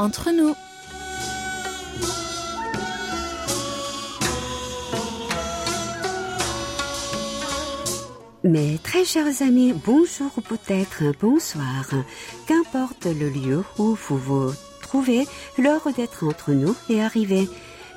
[0.00, 0.56] entre nous.
[8.42, 11.84] Mes très chers amis, bonjour ou peut-être bonsoir.
[12.46, 15.26] Qu'importe le lieu où vous vous trouvez,
[15.58, 17.48] l'heure d'être entre nous est arrivée.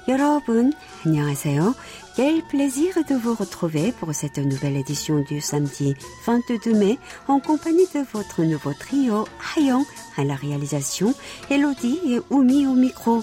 [0.09, 0.73] 여러분,
[1.05, 1.75] 안녕하세요.
[2.17, 5.95] Quel plaisir de vous retrouver pour cette nouvelle édition du samedi
[6.27, 9.85] 22 mai en compagnie de votre nouveau trio Hayon
[10.17, 11.15] à la réalisation,
[11.51, 13.23] Elodie et Oumi au micro.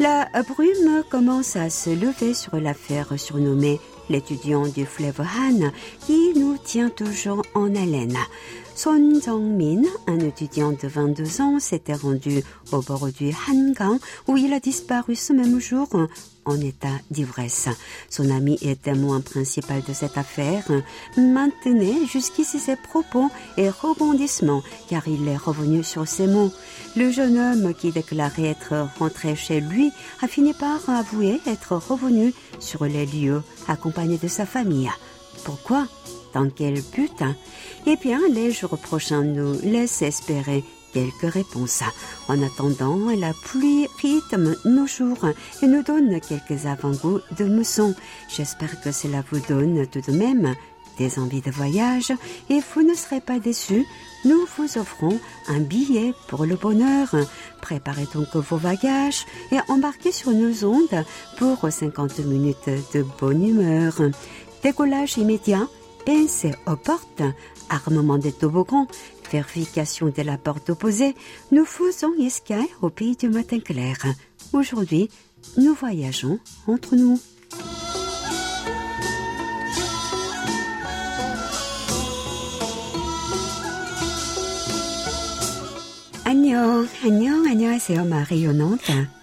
[0.00, 3.80] La brume commence à se lever sur l'affaire surnommée
[4.10, 5.70] l'étudiant du fleuve Han,
[6.06, 8.18] qui nous tient toujours en haleine.
[8.75, 14.51] Son Jong-min, un étudiant de 22 ans, s'était rendu au bord du Hangang où il
[14.51, 15.87] a disparu ce même jour
[16.45, 17.69] en état d'ivresse.
[18.09, 20.65] Son ami et témoin principal de cette affaire
[21.17, 26.51] maintenait jusqu'ici ses propos et rebondissements car il est revenu sur ses mots.
[26.95, 32.33] Le jeune homme qui déclarait être rentré chez lui a fini par avouer être revenu
[32.59, 34.89] sur les lieux accompagné de sa famille.
[35.43, 35.87] Pourquoi
[36.33, 37.23] Dans quel but
[37.85, 41.83] Eh bien, les jours prochains nous laissent espérer quelques réponses.
[42.27, 45.25] En attendant, la pluie rythme nos jours
[45.61, 47.95] et nous donne quelques avant-goûts de mousson.
[48.29, 50.55] J'espère que cela vous donne tout de même
[50.97, 52.13] des envies de voyage
[52.49, 53.85] et vous ne serez pas déçus.
[54.25, 57.15] Nous vous offrons un billet pour le bonheur.
[57.61, 61.03] Préparez donc vos bagages et embarquez sur nos ondes
[61.37, 63.95] pour 50 minutes de bonne humeur.
[64.61, 65.67] Décollage immédiat,
[66.05, 67.23] pinces aux portes,
[67.69, 68.87] armement des toboggans,
[69.31, 71.15] vérification de la porte opposée,
[71.51, 73.97] nous faisons escale au pays du matin clair.
[74.53, 75.09] Aujourd'hui,
[75.57, 77.19] nous voyageons entre nous.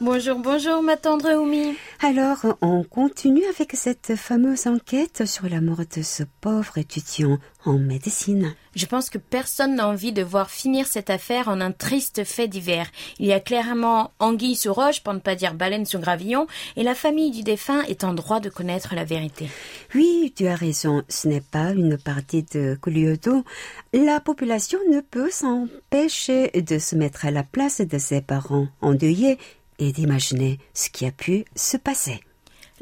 [0.01, 1.77] Bonjour, bonjour ma tendre Oumi.
[2.03, 7.75] Alors, on continue avec cette fameuse enquête sur la mort de ce pauvre étudiant en
[7.75, 8.55] médecine.
[8.75, 12.49] Je pense que personne n'a envie de voir finir cette affaire en un triste fait
[12.49, 12.91] divers.
[13.19, 16.47] Il y a clairement anguille sous roche, pour ne pas dire baleine sous gravillon,
[16.77, 19.51] et la famille du défunt est en droit de connaître la vérité.
[19.95, 23.45] Oui, tu as raison, ce n'est pas une partie de Coliodo.
[23.93, 29.39] La population ne peut s'empêcher de se mettre à la place de ses parents endeuillés
[29.81, 32.21] et d'imaginer ce qui a pu se passer.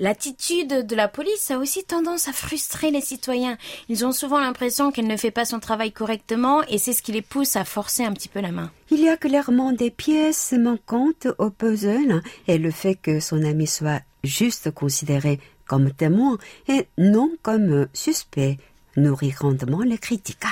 [0.00, 3.58] L'attitude de la police a aussi tendance à frustrer les citoyens.
[3.88, 7.10] Ils ont souvent l'impression qu'elle ne fait pas son travail correctement et c'est ce qui
[7.10, 8.70] les pousse à forcer un petit peu la main.
[8.92, 13.66] Il y a clairement des pièces manquantes au puzzle et le fait que son ami
[13.66, 16.38] soit juste considéré comme témoin
[16.68, 18.58] et non comme suspect
[18.96, 20.44] nourrit grandement les critiques.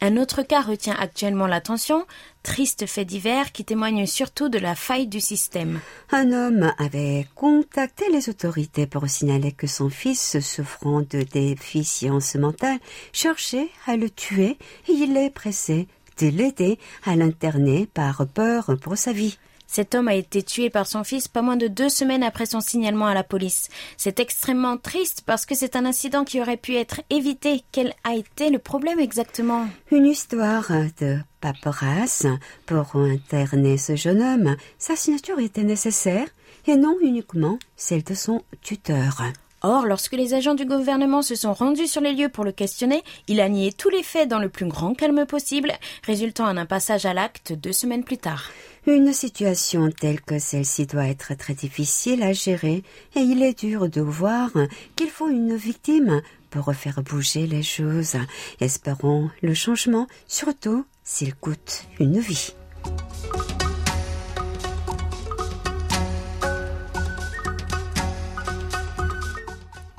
[0.00, 2.06] Un autre cas retient actuellement l'attention,
[2.42, 5.80] triste fait divers qui témoigne surtout de la faille du système.
[6.10, 12.78] Un homme avait contacté les autorités pour signaler que son fils, souffrant de déficience mentale,
[13.12, 14.58] cherchait à le tuer
[14.88, 19.38] et il est pressé de l'aider à l'interner par peur pour sa vie.
[19.66, 22.60] Cet homme a été tué par son fils pas moins de deux semaines après son
[22.60, 23.68] signalement à la police.
[23.96, 27.62] C'est extrêmement triste parce que c'est un incident qui aurait pu être évité.
[27.72, 29.66] Quel a été le problème exactement?
[29.90, 32.26] Une histoire de paperasse
[32.64, 34.56] pour interner ce jeune homme.
[34.78, 36.26] Sa signature était nécessaire
[36.66, 39.22] et non uniquement celle de son tuteur.
[39.62, 43.02] Or, lorsque les agents du gouvernement se sont rendus sur les lieux pour le questionner,
[43.26, 45.72] il a nié tous les faits dans le plus grand calme possible,
[46.04, 48.50] résultant en un passage à l'acte deux semaines plus tard.
[48.88, 52.84] Une situation telle que celle-ci doit être très difficile à gérer
[53.16, 54.50] et il est dur de voir
[54.94, 58.16] qu'il faut une victime pour faire bouger les choses.
[58.60, 62.52] Espérons le changement, surtout s'il coûte une vie.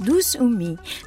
[0.08, 0.38] Douce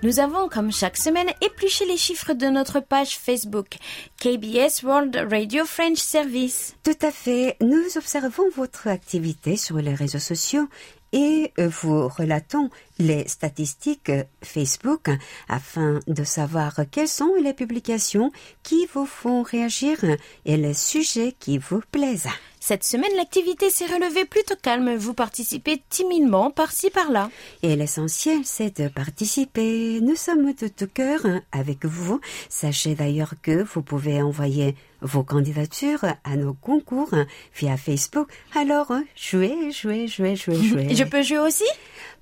[0.02, 3.78] nous avons comme chaque semaine épluché les chiffres de notre page Facebook
[4.18, 6.76] KBS World Radio French Service.
[6.82, 10.68] Tout à fait, nous observons votre activité sur les réseaux sociaux
[11.14, 15.08] et vous relatons les statistiques Facebook
[15.48, 18.30] afin de savoir quelles sont les publications
[18.62, 19.96] qui vous font réagir
[20.44, 22.28] et les sujets qui vous plaisent.
[22.70, 24.94] Cette semaine, l'activité s'est relevée plutôt calme.
[24.94, 27.28] Vous participez timidement par-ci par-là.
[27.64, 30.00] Et l'essentiel, c'est de participer.
[30.00, 31.18] Nous sommes de tout cœur
[31.50, 32.20] avec vous.
[32.48, 37.14] Sachez d'ailleurs que vous pouvez envoyer vos candidatures à nos concours
[37.54, 38.28] via Facebook.
[38.54, 40.94] Alors, jouez, jouez, jouez, jouez, jouez.
[40.94, 41.64] Je peux jouer aussi?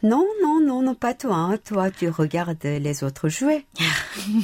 [0.03, 1.35] Non, non, non, non, pas toi.
[1.35, 1.59] hein.
[1.65, 3.65] Toi, tu regardes les autres jouer.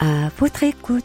[0.00, 1.04] À votre écoute.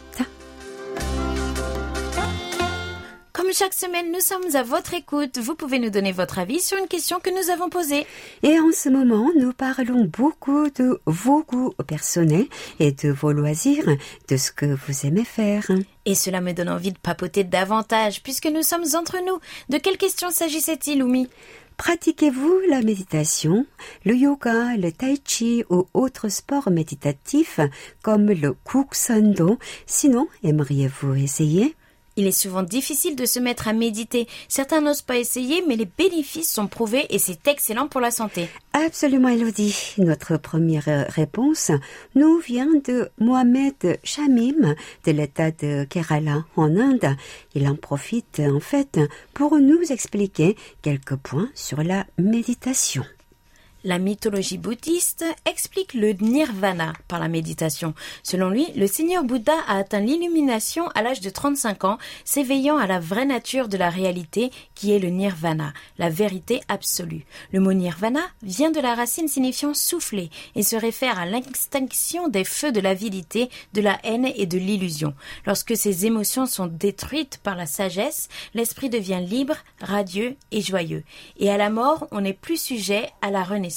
[3.31, 5.39] Comme chaque semaine, nous sommes à votre écoute.
[5.39, 8.05] Vous pouvez nous donner votre avis sur une question que nous avons posée.
[8.43, 12.45] Et en ce moment, nous parlons beaucoup de vos goûts personnels
[12.79, 13.89] et de vos loisirs,
[14.29, 15.65] de ce que vous aimez faire.
[16.05, 19.39] Et cela me donne envie de papoter davantage puisque nous sommes entre nous.
[19.69, 21.27] De quelle question s'agissait-il, Oumi?
[21.77, 23.65] Pratiquez-vous la méditation,
[24.05, 27.59] le yoga, le tai chi ou autres sports méditatifs
[28.01, 31.75] comme le kuksando Sinon, aimeriez-vous essayer?
[32.15, 34.27] Il est souvent difficile de se mettre à méditer.
[34.47, 38.47] Certains n'osent pas essayer, mais les bénéfices sont prouvés et c'est excellent pour la santé.
[38.73, 39.95] Absolument, Elodie.
[39.97, 41.71] Notre première réponse
[42.15, 44.75] nous vient de Mohamed Shamim
[45.05, 47.15] de l'État de Kerala en Inde.
[47.55, 48.99] Il en profite en fait
[49.33, 53.03] pour nous expliquer quelques points sur la méditation.
[53.85, 57.93] La mythologie bouddhiste explique le nirvana par la méditation.
[58.23, 62.87] Selon lui, le Seigneur Bouddha a atteint l'illumination à l'âge de 35 ans, s'éveillant à
[62.87, 67.25] la vraie nature de la réalité qui est le nirvana, la vérité absolue.
[67.51, 72.45] Le mot nirvana vient de la racine signifiant souffler et se réfère à l'extinction des
[72.45, 75.13] feux de l'avidité, de la haine et de l'illusion.
[75.45, 81.03] Lorsque ces émotions sont détruites par la sagesse, l'esprit devient libre, radieux et joyeux.
[81.35, 83.72] Et à la mort, on n'est plus sujet à la renaissance.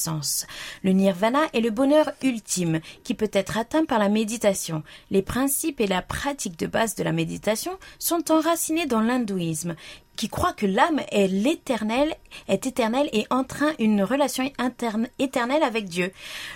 [0.83, 4.83] Le nirvana est le bonheur ultime qui peut être atteint par la méditation.
[5.11, 9.75] Les principes et la pratique de base de la méditation sont enracinés dans l'hindouisme
[10.17, 12.15] qui croit que l'âme est l'éternel,
[12.49, 16.13] est éternelle et entraîne une relation interne, éternelle avec Dieu.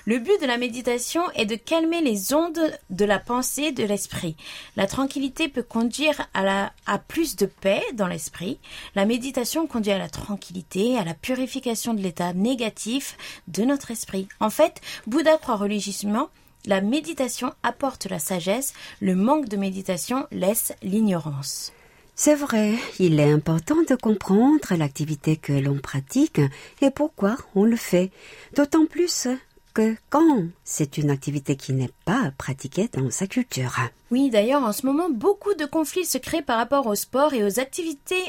[0.06, 4.36] Le but de la méditation est de calmer les ondes de la pensée de l'esprit.
[4.76, 8.58] La tranquillité peut conduire à, à plus de paix dans l'esprit.
[8.94, 13.16] La méditation conduit à la tranquillité, à la purification de l'état négatif
[13.48, 14.28] de notre esprit.
[14.40, 16.28] En fait, Bouddha croit religieusement
[16.66, 21.72] la méditation apporte la sagesse, le manque de méditation laisse l'ignorance.
[22.22, 26.38] C'est vrai, il est important de comprendre l'activité que l'on pratique
[26.82, 28.10] et pourquoi on le fait.
[28.54, 29.26] D'autant plus
[29.72, 33.74] que quand c'est une activité qui n'est pas pratiquée dans sa culture.
[34.10, 37.42] Oui, d'ailleurs, en ce moment, beaucoup de conflits se créent par rapport au sport et
[37.42, 38.22] aux activités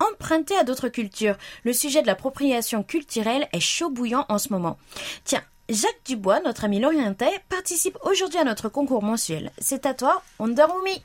[0.00, 1.36] empruntées à d'autres cultures.
[1.62, 4.76] Le sujet de l'appropriation culturelle est chaud bouillant en ce moment.
[5.22, 9.52] Tiens, Jacques Dubois, notre ami lorientais, participe aujourd'hui à notre concours mensuel.
[9.58, 11.00] C'est à toi, Onderumi.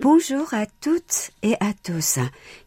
[0.00, 2.20] Bonjour à toutes et à tous.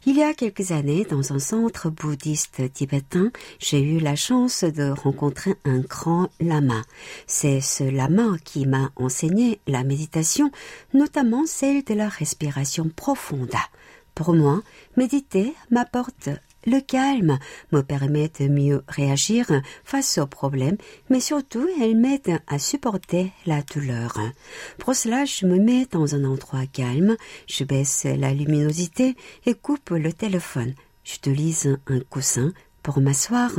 [0.05, 4.89] Il y a quelques années, dans un centre bouddhiste tibétain, j'ai eu la chance de
[4.89, 6.81] rencontrer un grand lama.
[7.27, 10.51] C'est ce lama qui m'a enseigné la méditation,
[10.93, 13.55] notamment celle de la respiration profonde.
[14.13, 14.61] Pour moi,
[14.97, 16.27] méditer m'apporte
[16.65, 17.39] le calme
[17.71, 19.47] me permet de mieux réagir
[19.83, 20.77] face aux problèmes,
[21.09, 24.19] mais surtout elle m'aide à supporter la douleur.
[24.77, 29.15] Pour cela, je me mets dans un endroit calme, je baisse la luminosité
[29.45, 30.73] et coupe le téléphone.
[31.03, 32.53] J'utilise un coussin
[32.83, 33.51] pour m'asseoir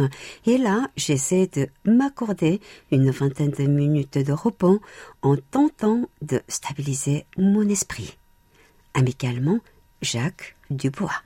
[0.46, 4.80] et là j'essaie de m'accorder une vingtaine de minutes de repos
[5.22, 8.16] en tentant de stabiliser mon esprit.
[8.94, 9.60] Amicalement,
[10.02, 11.22] Jacques Dubois.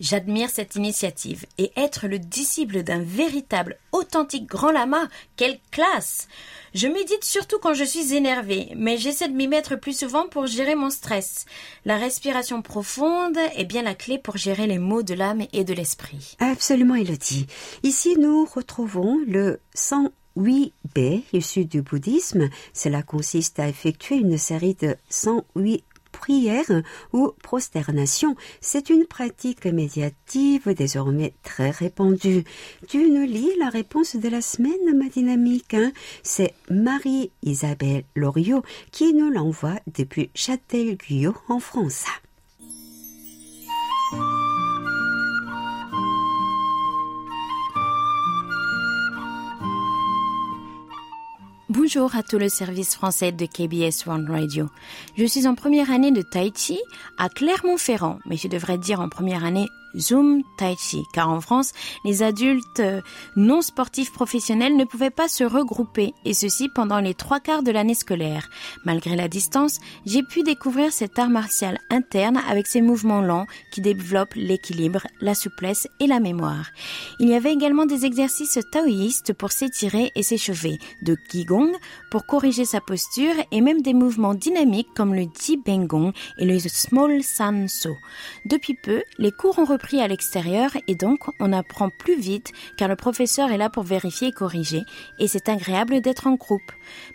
[0.00, 6.26] J'admire cette initiative et être le disciple d'un véritable, authentique grand lama, quelle classe
[6.74, 10.46] Je médite surtout quand je suis énervé, mais j'essaie de m'y mettre plus souvent pour
[10.46, 11.44] gérer mon stress.
[11.84, 15.74] La respiration profonde est bien la clé pour gérer les maux de l'âme et de
[15.74, 16.34] l'esprit.
[16.38, 17.46] Absolument, Elodie.
[17.82, 22.48] Ici, nous retrouvons le 108B issu du bouddhisme.
[22.72, 28.36] Cela consiste à effectuer une série de 108 prière ou prosternation.
[28.60, 32.44] C'est une pratique médiative désormais très répandue.
[32.88, 35.74] Tu nous lis la réponse de la semaine, ma dynamique.
[35.74, 35.92] Hein?
[36.22, 38.62] C'est Marie-Isabelle Loriot
[38.92, 42.04] qui nous l'envoie depuis Châtel-Guyot en France.
[51.70, 54.68] Bonjour à tout le service français de KBS One Radio.
[55.16, 56.80] Je suis en première année de Tai Chi
[57.16, 61.72] à Clermont-Ferrand, mais je devrais dire en première année Zoom Tai Chi, car en France,
[62.04, 63.00] les adultes euh,
[63.36, 67.70] non sportifs professionnels ne pouvaient pas se regrouper, et ceci pendant les trois quarts de
[67.70, 68.48] l'année scolaire.
[68.84, 73.80] Malgré la distance, j'ai pu découvrir cet art martial interne avec ses mouvements lents qui
[73.80, 76.70] développent l'équilibre, la souplesse et la mémoire.
[77.18, 81.72] Il y avait également des exercices taoïstes pour s'étirer et s'échauffer, de Qigong
[82.10, 86.58] pour corriger sa posture et même des mouvements dynamiques comme le Ji Bengong et le
[86.58, 87.96] Small San So.
[88.44, 92.88] Depuis peu, les cours ont pris à l'extérieur et donc on apprend plus vite car
[92.88, 94.82] le professeur est là pour vérifier et corriger
[95.18, 96.60] et c'est agréable d'être en groupe.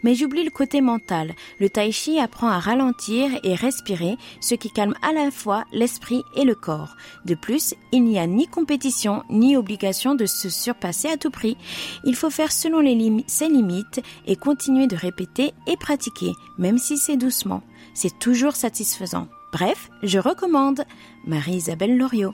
[0.04, 1.34] Mais j'oublie le côté mental.
[1.60, 6.24] Le tai chi apprend à ralentir et respirer, ce qui calme à la fois l'esprit
[6.36, 6.96] et le corps.
[7.26, 11.58] De plus, il n'y a ni compétition ni obligation de se surpasser à tout prix.
[12.04, 12.82] Il faut faire selon
[13.28, 17.62] ses limites et continuer de répéter et pratiquer, même si c'est doucement.
[17.94, 19.28] C'est toujours satisfaisant.
[19.52, 20.84] Bref, je recommande.
[21.26, 22.34] Marie-Isabelle Loriot.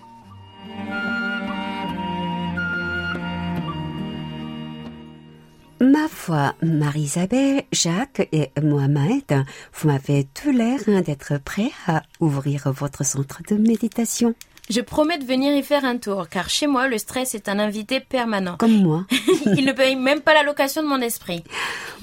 [5.81, 13.03] Ma foi, Marie-Isabelle, Jacques et Mohamed, vous m'avez tout l'air d'être prêts à ouvrir votre
[13.03, 14.35] centre de méditation.
[14.71, 17.59] Je promets de venir y faire un tour, car chez moi, le stress est un
[17.59, 18.55] invité permanent.
[18.55, 19.05] Comme moi.
[19.57, 21.43] Il ne paye même pas la location de mon esprit.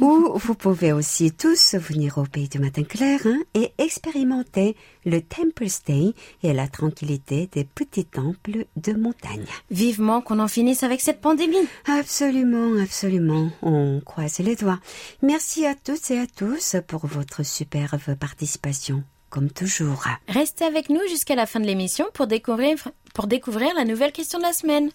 [0.01, 5.23] Ou vous pouvez aussi tous venir au pays du matin clair hein, et expérimenter le
[5.23, 9.47] Temple Stay et la tranquillité des petits temples de montagne.
[9.71, 11.57] Vivement qu'on en finisse avec cette pandémie.
[11.87, 13.49] Absolument, absolument.
[13.63, 14.81] On croise les doigts.
[15.23, 20.05] Merci à toutes et à tous pour votre superbe participation comme toujours.
[20.29, 22.77] Restez avec nous jusqu'à la fin de l'émission pour découvrir,
[23.15, 24.91] pour découvrir la nouvelle question de la semaine.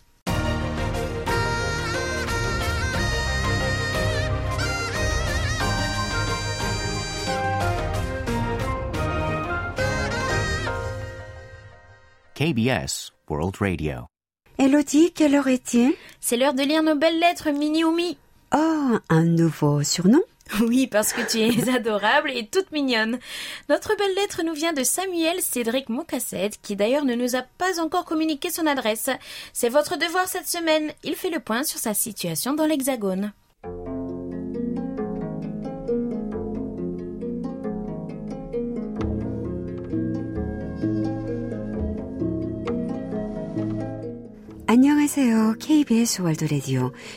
[12.36, 14.08] KBS World Radio.
[14.58, 15.94] Elodie, quelle heure est-il?
[16.20, 18.18] C'est l'heure de lire nos belles lettres, Mini Oumi.
[18.56, 20.22] Oh, un nouveau surnom?
[20.62, 23.20] Oui, parce que tu es adorable et toute mignonne.
[23.70, 27.80] Notre belle lettre nous vient de Samuel Cédric Mocassette, qui d'ailleurs ne nous a pas
[27.80, 29.10] encore communiqué son adresse.
[29.54, 30.92] C'est votre devoir cette semaine.
[31.04, 33.32] Il fait le point sur sa situation dans l'Hexagone.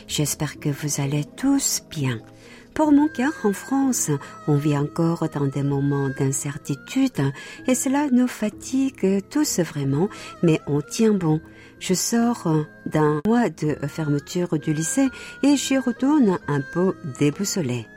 [0.07, 2.21] J'espère que vous allez tous bien.
[2.77, 4.11] Pour mon cœur, en France,
[4.47, 7.33] on vit encore dans des moments d'incertitude
[7.65, 10.09] et cela nous fatigue tous vraiment,
[10.43, 11.41] mais on tient bon.
[11.79, 12.47] Je sors
[12.85, 15.09] d'un mois de fermeture du lycée
[15.41, 17.87] et j'y retourne un peu déboussolée.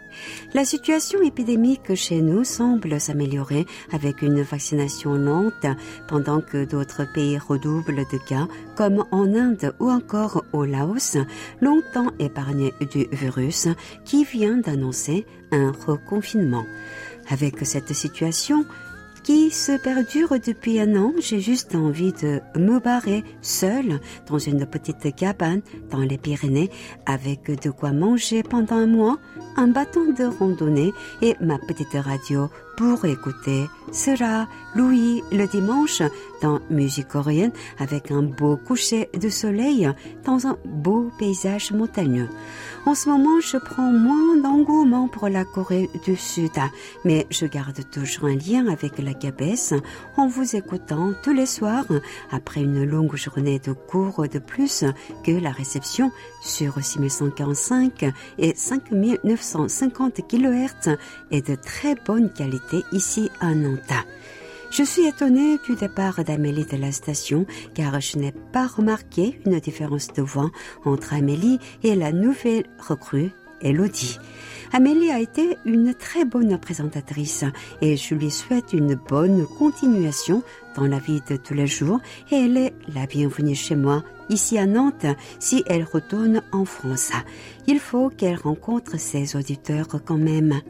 [0.55, 5.67] La situation épidémique chez nous semble s'améliorer avec une vaccination lente
[6.09, 11.17] pendant que d'autres pays redoublent de cas comme en Inde ou encore au Laos,
[11.61, 13.69] longtemps épargnés du virus
[14.05, 16.65] qui vient d'annoncer un reconfinement.
[17.29, 18.65] Avec cette situation,
[19.31, 21.13] qui se perdure depuis un an.
[21.21, 26.69] J'ai juste envie de me barrer seule dans une petite cabane dans les Pyrénées
[27.07, 29.19] avec de quoi manger pendant un mois,
[29.57, 36.01] un bâton de randonnée et ma petite radio pour écouter sera Louis le dimanche
[36.41, 39.91] dans musique coréenne avec un beau coucher de soleil
[40.25, 42.31] dans un beau paysage montagneux.
[42.87, 46.53] En ce moment, je prends moins d'engouement pour la Corée du Sud,
[47.05, 49.75] mais je garde toujours un lien avec la Gabès
[50.17, 51.85] en vous écoutant tous les soirs
[52.31, 54.85] après une longue journée de cours de plus
[55.23, 56.11] que la réception
[56.41, 58.07] sur 6145
[58.39, 60.97] et 5950 kHz
[61.31, 64.07] est de très bonne qualité ici à Nantes.
[64.71, 69.59] Je suis étonnée du départ d'Amélie de la station car je n'ai pas remarqué une
[69.59, 70.51] différence de voix
[70.85, 73.31] entre Amélie et la nouvelle recrue,
[73.63, 74.19] Elodie.
[74.73, 77.45] Amélie a été une très bonne présentatrice
[77.83, 80.45] et je lui souhaite une bonne continuation
[80.77, 81.99] dans la vie de tous les jours
[82.31, 85.07] et elle est la bienvenue chez moi ici à Nantes
[85.41, 87.11] si elle retourne en France.
[87.67, 90.61] Il faut qu'elle rencontre ses auditeurs quand même.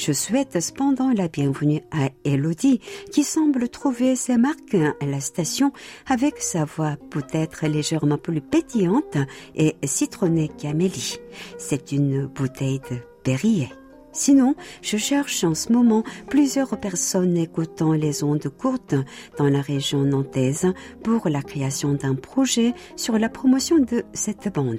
[0.00, 5.72] Je souhaite cependant la bienvenue à Elodie, qui semble trouver ses marques à la station
[6.06, 9.18] avec sa voix peut-être légèrement plus pétillante
[9.56, 11.18] et citronnée qu'Amélie.
[11.58, 13.70] C'est une bouteille de Perrier.
[14.12, 18.94] Sinon, je cherche en ce moment plusieurs personnes écoutant les ondes courtes
[19.36, 24.78] dans la région nantaise pour la création d'un projet sur la promotion de cette bande.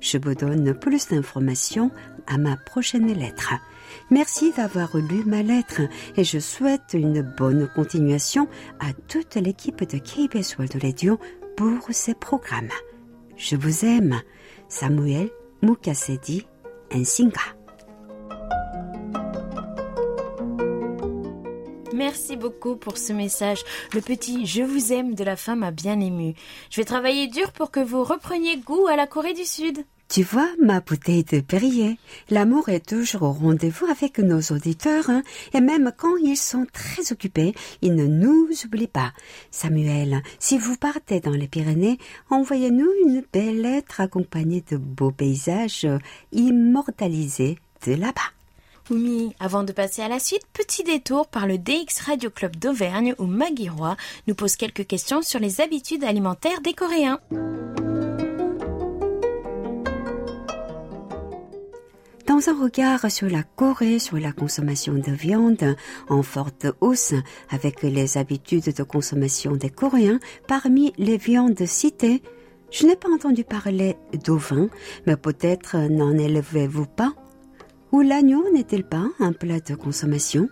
[0.00, 1.90] Je vous donne plus d'informations
[2.26, 3.52] à ma prochaine lettre.
[4.10, 5.80] Merci d'avoir lu ma lettre
[6.16, 8.48] et je souhaite une bonne continuation
[8.80, 11.18] à toute l'équipe de KBS World Radio
[11.56, 12.70] pour ces programmes.
[13.36, 14.20] Je vous aime.
[14.68, 15.30] Samuel
[15.62, 16.46] Mukasedi
[16.92, 17.40] Nsinga.
[21.94, 23.62] Merci beaucoup pour ce message.
[23.92, 26.34] Le petit Je vous aime de la femme m'a bien ému.
[26.70, 29.84] Je vais travailler dur pour que vous repreniez goût à la Corée du Sud.
[30.08, 31.98] Tu vois, ma bouteille de Perrier,
[32.30, 35.22] l'amour est toujours au rendez-vous avec nos auditeurs, hein,
[35.54, 39.12] et même quand ils sont très occupés, ils ne nous oublient pas.
[39.50, 41.98] Samuel, si vous partez dans les Pyrénées,
[42.30, 45.86] envoyez-nous une belle lettre accompagnée de beaux paysages
[46.32, 48.20] immortalisés de là-bas.
[48.90, 53.14] Oui, avant de passer à la suite, petit détour par le DX Radio Club d'Auvergne
[53.18, 53.70] où Maggie
[54.26, 57.18] nous pose quelques questions sur les habitudes alimentaires des Coréens.
[62.26, 65.76] Dans un regard sur la Corée, sur la consommation de viande
[66.08, 67.12] en forte hausse
[67.50, 72.22] avec les habitudes de consommation des Coréens, parmi les viandes citées,
[72.70, 74.68] je n'ai pas entendu parler d'ovin,
[75.06, 77.12] mais peut-être n'en élevez-vous pas?
[77.92, 80.48] Ou l'agneau n'est-il pas un plat de consommation?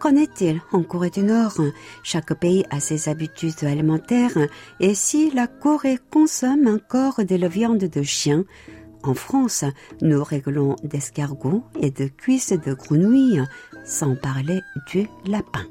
[0.00, 1.60] Qu'en est-il en Corée du Nord?
[2.02, 4.36] Chaque pays a ses habitudes alimentaires
[4.80, 8.44] et si la Corée consomme encore de la viande de chien,
[9.02, 9.64] en France,
[10.00, 13.42] nous réglons d'escargots et de cuisses de grenouilles,
[13.84, 15.66] sans parler du lapin.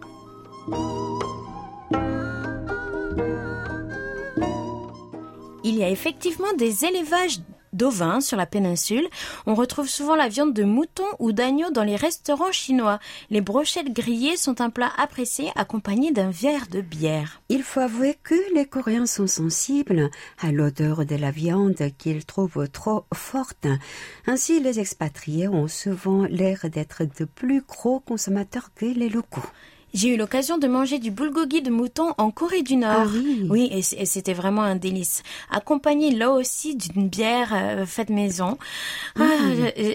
[5.63, 7.39] Il y a effectivement des élevages
[7.75, 9.07] d'ovins sur la péninsule.
[9.45, 12.99] On retrouve souvent la viande de mouton ou d'agneau dans les restaurants chinois.
[13.29, 17.41] Les brochettes grillées sont un plat apprécié accompagné d'un verre de bière.
[17.49, 20.09] Il faut avouer que les Coréens sont sensibles
[20.41, 23.67] à l'odeur de la viande qu'ils trouvent trop forte.
[24.27, 29.41] Ainsi, les expatriés ont souvent l'air d'être de plus gros consommateurs que les locaux.
[29.95, 33.05] J'ai eu l'occasion de manger du bulgogi de mouton en Corée du Nord.
[33.05, 33.47] Ah oui.
[33.49, 35.23] Oui, et c'était vraiment un délice.
[35.49, 38.58] Accompagné là aussi d'une bière euh, faite maison.
[39.17, 39.23] Ah,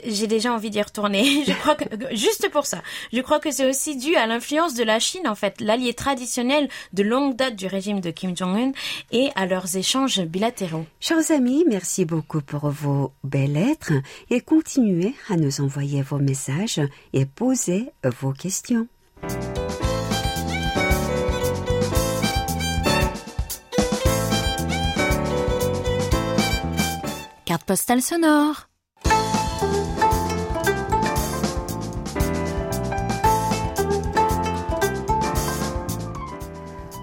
[0.07, 1.45] j'ai déjà envie d'y retourner.
[1.47, 1.85] Je crois que
[2.17, 2.83] juste pour ça.
[3.13, 6.71] Je crois que c'est aussi dû à l'influence de la Chine en fait, l'allié traditionnel
[6.95, 8.73] de longue date du régime de Kim Jong-un
[9.13, 10.87] et à leurs échanges bilatéraux.
[11.01, 13.93] Chers amis, merci beaucoup pour vos belles lettres
[14.31, 16.81] et continuez à nous envoyer vos messages
[17.13, 18.89] et poser vos questions.
[27.71, 28.69] Postale sonore.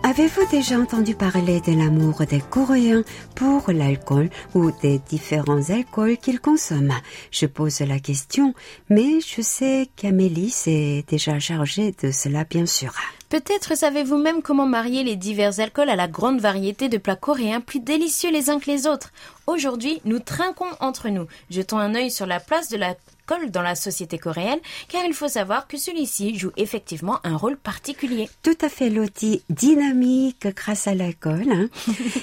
[0.04, 3.04] Avez-vous déjà entendu parler de l'amour des Coréens
[3.34, 7.00] pour l'alcool ou des différents alcools qu'ils consomment?
[7.32, 8.54] Je pose la question,
[8.90, 12.94] mais je sais qu'Amélie s'est déjà chargée de cela, bien sûr.
[13.30, 17.60] Peut-être savez-vous même comment marier les divers alcools à la grande variété de plats coréens
[17.60, 19.12] plus délicieux les uns que les autres.
[19.48, 21.28] Aujourd'hui, nous trinquons entre nous.
[21.50, 25.28] Jetons un œil sur la place de l'alcool dans la société coréenne, car il faut
[25.28, 28.30] savoir que celui-ci joue effectivement un rôle particulier.
[28.44, 31.44] Tout à fait, Loti, dynamique grâce à l'alcool.
[31.52, 31.68] hein.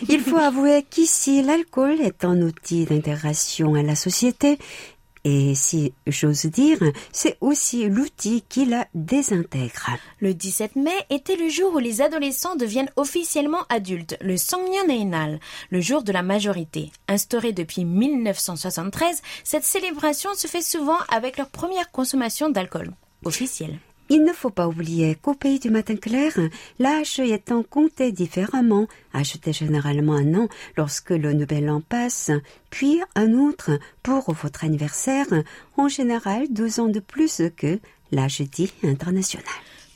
[0.08, 4.58] Il faut avouer qu'ici, l'alcool est un outil d'intégration à la société.
[5.24, 6.78] Et si j'ose dire,
[7.10, 9.96] c'est aussi l'outil qui la désintègre.
[10.20, 15.80] Le 17 mai était le jour où les adolescents deviennent officiellement adultes, le Songmyeonhaenal, le
[15.80, 16.92] jour de la majorité.
[17.08, 22.90] Instauré depuis 1973, cette célébration se fait souvent avec leur première consommation d'alcool
[23.24, 23.78] officielle.
[24.10, 26.32] Il ne faut pas oublier qu'au pays du matin clair,
[26.78, 32.30] l'âge étant compté différemment, ajoutez généralement un an lorsque le nouvel an passe,
[32.70, 35.26] puis un autre pour votre anniversaire,
[35.78, 37.78] en général deux ans de plus que
[38.12, 39.44] l'âge dit international.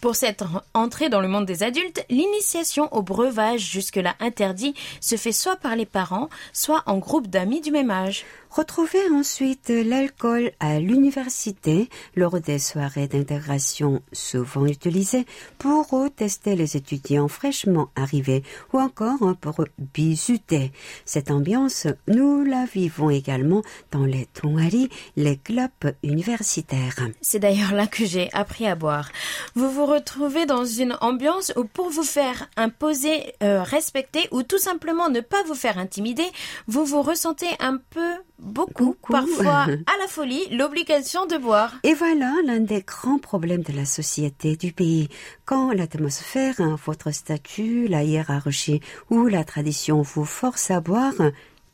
[0.00, 5.16] Pour cette en- entrée dans le monde des adultes, l'initiation au breuvage jusque-là interdit se
[5.16, 8.24] fait soit par les parents, soit en groupe d'amis du même âge.
[8.50, 15.26] Retrouvez ensuite l'alcool à l'université lors des soirées d'intégration souvent utilisées
[15.58, 20.72] pour tester les étudiants fraîchement arrivés ou encore pour bisuter.
[21.04, 25.70] Cette ambiance, nous la vivons également dans les tongaris, les clubs
[26.02, 26.96] universitaires.
[27.20, 29.10] C'est d'ailleurs là que j'ai appris à boire.
[29.54, 34.58] Vous vous retrouvez dans une ambiance où pour vous faire imposer, euh, respecter ou tout
[34.58, 36.26] simplement ne pas vous faire intimider,
[36.66, 39.12] vous vous ressentez un peu, beaucoup, Beaucoup.
[39.12, 41.74] parfois à la folie, l'obligation de boire.
[41.82, 45.08] Et voilà l'un des grands problèmes de la société du pays.
[45.44, 51.14] Quand l'atmosphère, votre statut, la hiérarchie ou la tradition vous force à boire,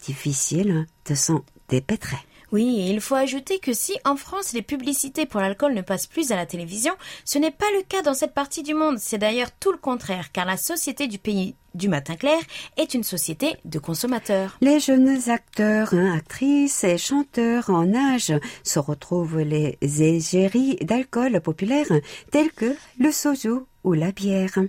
[0.05, 2.19] difficile de s'en dépêtrer.
[2.55, 6.07] Oui, et il faut ajouter que si en France les publicités pour l'alcool ne passent
[6.07, 6.93] plus à la télévision,
[7.25, 8.99] ce n'est pas le cas dans cette partie du monde.
[9.01, 12.39] C'est d'ailleurs tout le contraire, car la société du pays du matin clair
[12.77, 14.57] est une société de consommateurs.
[14.61, 21.91] Les jeunes acteurs, hein, actrices et chanteurs en âge se retrouvent les égéries d'alcool populaires
[22.31, 24.61] tels que le soju ou la bière.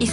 [0.00, 0.06] 이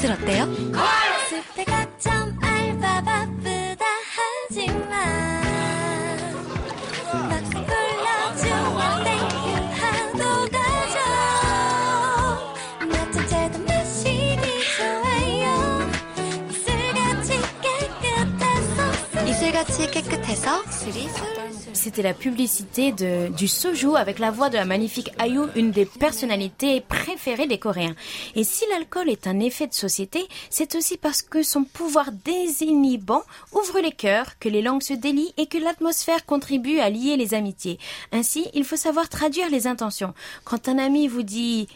[21.73, 25.85] C'était la publicité de, du soju avec la voix de la magnifique Ayu, une des
[25.85, 27.95] personnalités préférées des Coréens.
[28.35, 33.21] Et si l'alcool est un effet de société, c'est aussi parce que son pouvoir désinhibant
[33.53, 37.33] ouvre les cœurs, que les langues se délient et que l'atmosphère contribue à lier les
[37.33, 37.79] amitiés.
[38.11, 40.13] Ainsi, il faut savoir traduire les intentions.
[40.43, 41.67] Quand un ami vous dit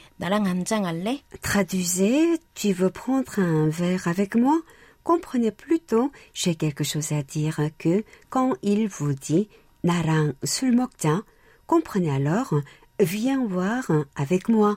[1.42, 4.58] Traduisez, tu veux prendre un verre avec moi?
[5.05, 9.49] Comprenez plutôt, j'ai quelque chose à dire que quand il vous dit
[9.85, 11.23] 나랑 술 먹자,
[11.67, 12.55] comprenez alors,
[12.99, 13.85] viens voir
[14.17, 14.77] avec moi,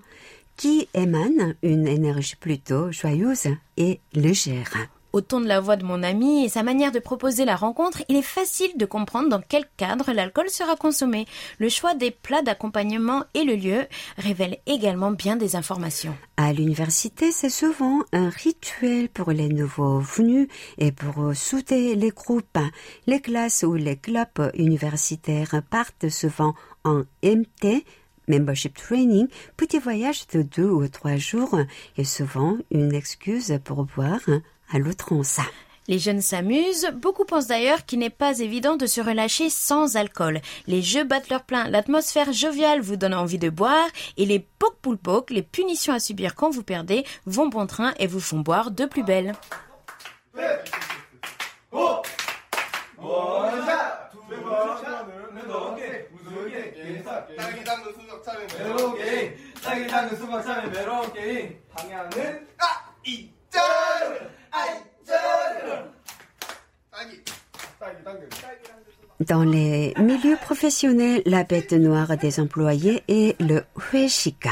[0.56, 4.90] qui émane une énergie plutôt joyeuse et légère.
[5.15, 8.03] Au ton de la voix de mon ami et sa manière de proposer la rencontre,
[8.09, 11.27] il est facile de comprendre dans quel cadre l'alcool sera consommé.
[11.61, 13.87] Le choix des plats d'accompagnement et le lieu
[14.19, 16.17] révèlent également bien des informations.
[16.37, 20.49] À l'université, c'est souvent un rituel pour les nouveaux venus
[20.79, 22.59] et pour souder les groupes.
[23.07, 27.85] Les classes ou les clubs universitaires partent souvent en MT,
[28.27, 31.57] Membership Training, petit voyage de deux ou trois jours
[31.97, 34.29] et souvent une excuse pour boire
[34.73, 35.41] à l'outrance.
[35.87, 40.41] Les jeunes s'amusent, beaucoup pensent d'ailleurs qu'il n'est pas évident de se relâcher sans alcool.
[40.67, 44.77] Les jeux battent leur plein, l'atmosphère joviale vous donne envie de boire, et les poc
[44.81, 48.41] poul poc, les punitions à subir quand vous perdez, vont bon train et vous font
[48.41, 49.35] boire de plus belle.
[69.21, 73.63] Dans les milieux professionnels, la bête noire des employés est le
[73.93, 74.51] hueshika.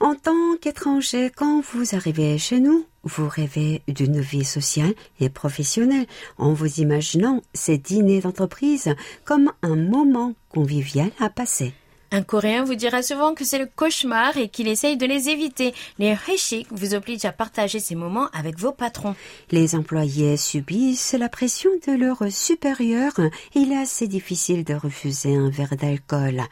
[0.00, 6.06] En tant qu'étranger, quand vous arrivez chez nous, vous rêvez d'une vie sociale et professionnelle
[6.38, 11.74] en vous imaginant ces dîners d'entreprise comme un moment convivial à passer.
[12.14, 15.72] Un Coréen vous dira souvent que c'est le cauchemar et qu'il essaye de les éviter.
[15.98, 19.14] Les réchics vous obligent à partager ces moments avec vos patrons.
[19.50, 23.18] Les employés subissent la pression de leurs supérieurs.
[23.54, 26.42] Il est assez difficile de refuser un verre d'alcool.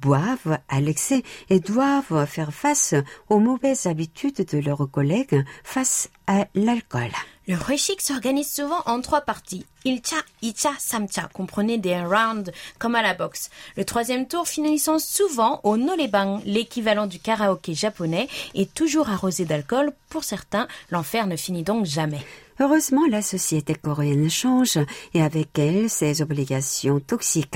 [0.00, 2.94] Boivent à l'excès et doivent faire face
[3.28, 7.10] aux mauvaises habitudes de leurs collègues face à l'alcool.
[7.48, 9.64] Le réchic s'organise souvent en trois parties.
[9.86, 11.30] Ilcha, Icha, Samcha.
[11.32, 13.48] Comprenez des rounds comme à la boxe.
[13.78, 19.92] Le troisième tour finissant souvent au nolebang, l'équivalent du karaoké japonais, est toujours arrosé d'alcool.
[20.10, 22.20] Pour certains, l'enfer ne finit donc jamais.
[22.60, 24.78] Heureusement, la société coréenne change
[25.14, 27.54] et avec elle ses obligations toxiques.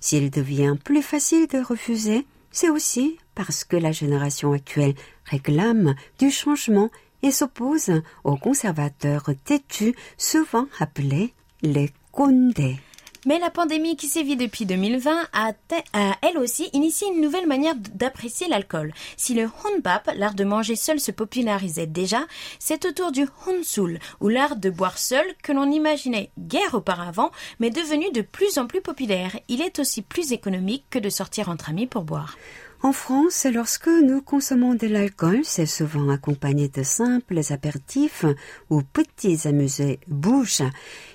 [0.00, 6.30] S'il devient plus facile de refuser, c'est aussi parce que la génération actuelle réclame du
[6.30, 6.90] changement
[7.22, 12.78] et s'oppose aux conservateurs têtus, souvent appelés les condés.
[13.24, 15.52] Mais la pandémie qui sévit depuis 2020 a,
[15.92, 18.92] a, elle aussi initié une nouvelle manière d'apprécier l'alcool.
[19.16, 22.26] Si le honbap, l'art de manger seul, se popularisait déjà,
[22.58, 27.30] c'est autour du honsul, ou l'art de boire seul, que l'on imaginait guère auparavant,
[27.60, 29.38] mais devenu de plus en plus populaire.
[29.46, 32.36] Il est aussi plus économique que de sortir entre amis pour boire.
[32.84, 38.24] En France, lorsque nous consommons de l'alcool, c'est souvent accompagné de simples apéritifs
[38.70, 40.62] ou petits amusés bouches.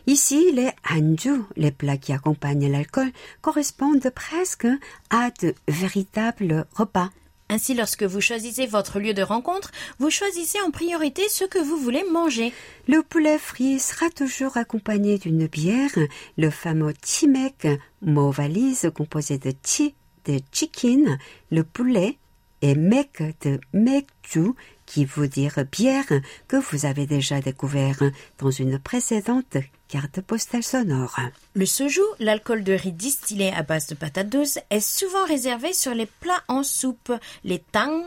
[0.06, 4.68] Ici, les hanju, les plats qui accompagnent l'alcool, correspondent presque
[5.10, 7.10] à de véritables repas.
[7.50, 11.78] Ainsi, lorsque vous choisissez votre lieu de rencontre, vous choisissez en priorité ce que vous
[11.78, 12.54] voulez manger.
[12.88, 15.98] Le poulet frit sera toujours accompagné d'une bière,
[16.38, 17.68] le fameux chimek,
[18.02, 19.96] mot valise composé de chi,
[20.28, 21.18] de chicken,
[21.50, 22.18] le poulet,
[22.62, 24.54] et mek de mekju,
[24.86, 26.06] qui veut dire bière,
[26.48, 28.00] que vous avez déjà découvert
[28.40, 31.16] dans une précédente carte postale sonore.
[31.54, 35.94] Le soju, l'alcool de riz distillé à base de patates douces, est souvent réservé sur
[35.94, 37.14] les plats en soupe,
[37.44, 38.04] les tang,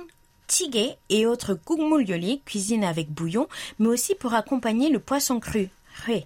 [0.47, 5.69] tigé et autres gugmulyoli, cuisine avec bouillon, mais aussi pour accompagner le poisson cru.
[6.07, 6.25] Ré.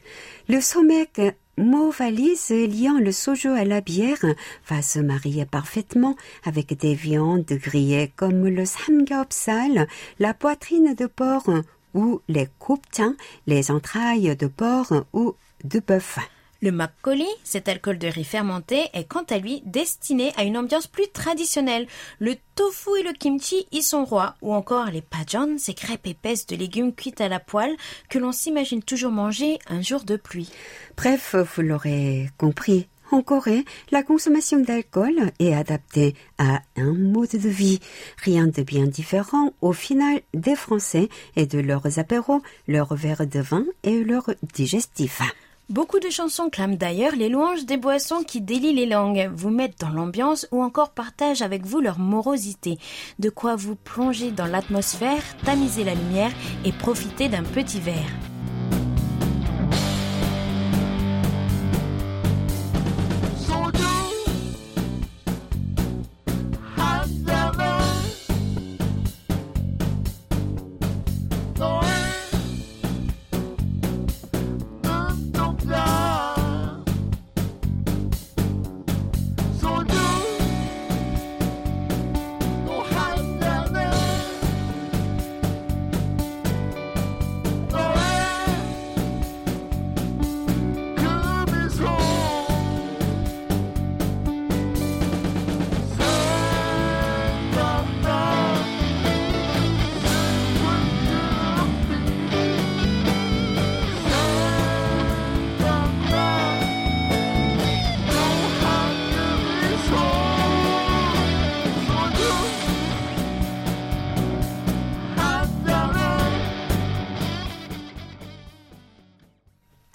[0.48, 1.20] Le somek,
[1.56, 4.24] mot valise liant le soju à la bière,
[4.68, 9.86] va se marier parfaitement avec des viandes grillées comme le samgyeopsal,
[10.18, 11.50] la poitrine de porc
[11.94, 13.14] ou les gopchang,
[13.46, 16.18] les entrailles de porc ou de bœuf.
[16.62, 20.86] Le makgeolli, cet alcool de riz fermenté, est quant à lui destiné à une ambiance
[20.86, 21.86] plus traditionnelle.
[22.20, 26.46] Le tofu et le kimchi y sont rois, ou encore les pajeon, ces crêpes épaisses
[26.46, 27.76] de légumes cuites à la poêle
[28.08, 30.50] que l'on s'imagine toujours manger un jour de pluie.
[30.96, 32.88] Bref, vous l'aurez compris.
[33.10, 37.78] En Corée, la consommation d'alcool est adaptée à un mode de vie.
[38.22, 43.40] Rien de bien différent au final des Français et de leurs apéros, leurs verres de
[43.40, 45.20] vin et leurs digestifs.
[45.70, 49.80] Beaucoup de chansons clament d'ailleurs les louanges des boissons qui délient les langues, vous mettent
[49.80, 52.76] dans l'ambiance ou encore partagent avec vous leur morosité.
[53.18, 56.32] De quoi vous plonger dans l'atmosphère, tamiser la lumière
[56.66, 58.33] et profiter d'un petit verre.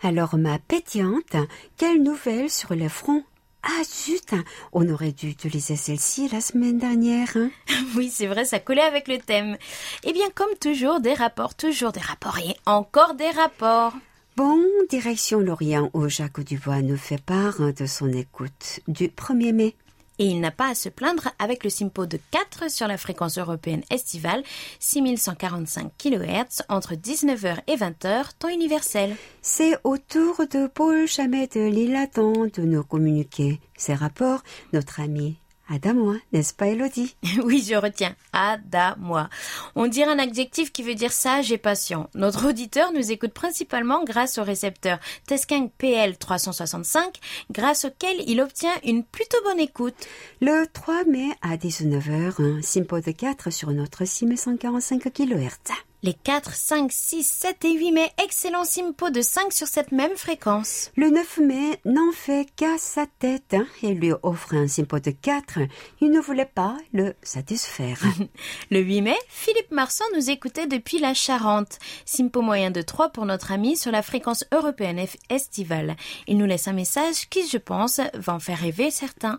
[0.10, 1.36] Alors, ma pétillante,
[1.78, 3.24] quelle nouvelle sur les fronts
[3.62, 4.34] Ah zut
[4.74, 7.30] On aurait dû utiliser celle-ci la semaine dernière.
[7.36, 7.52] hein.
[7.95, 9.56] Oui, c'est vrai, ça collait avec le thème.
[10.04, 13.93] Eh bien, comme toujours, des rapports, toujours des rapports et encore des rapports.
[14.36, 19.76] Bon, direction Lorient où Jacques Dubois nous fait part de son écoute du 1er mai.
[20.19, 23.38] Et il n'a pas à se plaindre avec le Simpo de 4 sur la fréquence
[23.38, 24.43] européenne estivale,
[24.79, 29.15] 6145 kHz entre 19h et 20h, temps universel.
[29.41, 34.43] C'est au tour de Paul Chamet de l'île Adam de nous communiquer ses rapports.
[34.73, 35.38] Notre ami
[35.69, 37.15] Adamoa, n'est-ce pas Elodie?
[37.43, 38.15] Oui, je retiens.
[38.34, 39.29] Ada-moi.
[39.75, 42.10] On dirait un adjectif qui veut dire sage et patient.
[42.15, 47.19] Notre auditeur nous écoute principalement grâce au récepteur Tesking PL 365,
[47.51, 50.08] grâce auquel il obtient une plutôt bonne écoute.
[50.41, 55.88] Le 3 mai à 19h, un de 4 sur notre 6145 kHz.
[56.01, 60.15] Les 4, 5, 6, 7 et 8 mai, excellent simpo de 5 sur cette même
[60.15, 60.91] fréquence.
[60.95, 65.12] Le 9 mai n'en fait qu'à sa tête hein, et lui offre un Simpo de
[65.12, 65.59] 4.
[65.99, 67.99] Il ne voulait pas le satisfaire.
[68.71, 71.79] Le 8 mai, Philippe Marsan nous écoutait depuis la Charente.
[72.05, 75.97] Simpo moyen de 3 pour notre ami sur la fréquence européenne F- estivale.
[76.27, 79.38] Il nous laisse un message qui, je pense, va en faire rêver certains.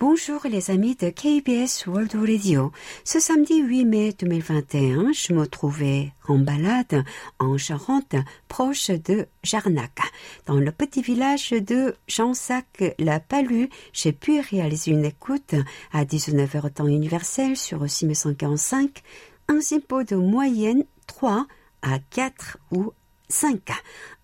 [0.00, 2.72] Bonjour les amis de KBS World Radio.
[3.04, 7.04] Ce samedi 8 mai 2021, je me trouvais en balade
[7.38, 8.16] en Charente,
[8.48, 9.96] proche de Jarnac.
[10.46, 15.54] Dans le petit village de Jansac-la-Palu, j'ai pu réaliser une écoute
[15.92, 19.00] à 19h temps universel sur 6145,
[19.46, 21.46] un simpo de moyenne 3
[21.82, 22.92] à 4 ou
[23.28, 23.60] 5.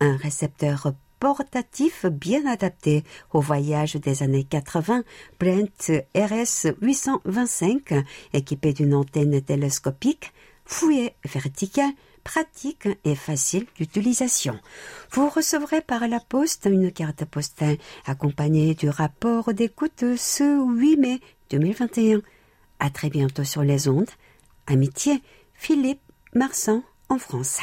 [0.00, 5.04] Un récepteur portatif bien adapté au voyage des années 80,
[5.38, 7.94] Brent RS 825,
[8.32, 10.32] équipé d'une antenne télescopique,
[10.64, 11.92] fouillée verticale,
[12.24, 14.58] pratique et facile d'utilisation.
[15.12, 21.20] Vous recevrez par la poste une carte postale accompagnée du rapport d'écoute ce 8 mai
[21.50, 22.20] 2021.
[22.78, 24.10] À très bientôt sur les ondes.
[24.66, 25.22] Amitié,
[25.54, 26.00] Philippe
[26.34, 27.60] Marsan en France.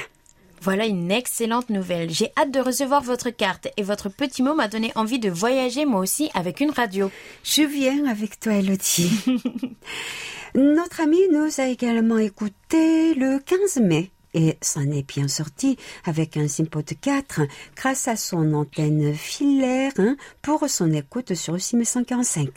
[0.61, 2.09] Voilà une excellente nouvelle.
[2.09, 5.85] J'ai hâte de recevoir votre carte et votre petit mot m'a donné envie de voyager
[5.85, 7.11] moi aussi avec une radio.
[7.43, 9.11] Je viens avec toi, Elodie.
[10.55, 16.37] Notre ami nous a également écouté le 15 mai et s'en est bien sorti avec
[16.37, 17.41] un Simpo de 4
[17.75, 22.49] grâce à son antenne filaire hein, pour son écoute sur 6145.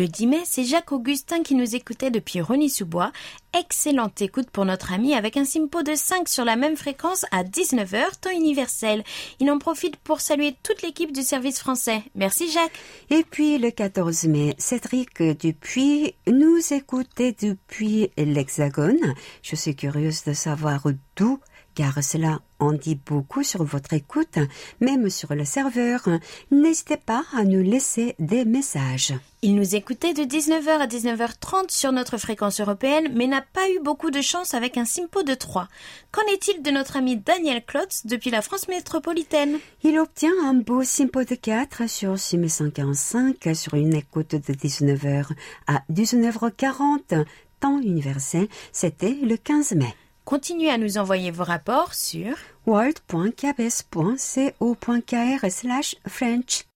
[0.00, 3.12] Le 10 mai, c'est Jacques Augustin qui nous écoutait depuis Rony-sous-Bois.
[3.52, 7.44] Excellente écoute pour notre ami avec un simpo de 5 sur la même fréquence à
[7.44, 9.04] 19h, temps universel.
[9.40, 12.02] Il en profite pour saluer toute l'équipe du service français.
[12.14, 12.80] Merci Jacques.
[13.10, 19.14] Et puis le 14 mai, Cédric Dupuis nous écoutait depuis l'Hexagone.
[19.42, 20.86] Je suis curieuse de savoir
[21.16, 21.40] d'où
[21.74, 24.38] car cela en dit beaucoup sur votre écoute,
[24.80, 26.08] même sur le serveur.
[26.50, 29.14] N'hésitez pas à nous laisser des messages.
[29.42, 33.80] Il nous écoutait de 19h à 19h30 sur notre fréquence européenne, mais n'a pas eu
[33.80, 35.68] beaucoup de chance avec un simpo de 3.
[36.12, 39.58] Qu'en est-il de notre ami Daniel Klotz depuis la France métropolitaine?
[39.82, 45.30] Il obtient un beau Simpo de 4 sur 6145 sur une écoute de 19h
[45.66, 47.24] à 19h40,
[47.60, 48.48] temps universel.
[48.72, 49.94] C'était le 15 mai.
[50.30, 56.66] Continuez à nous envoyer vos rapports sur world.kbs.co.kr slash French.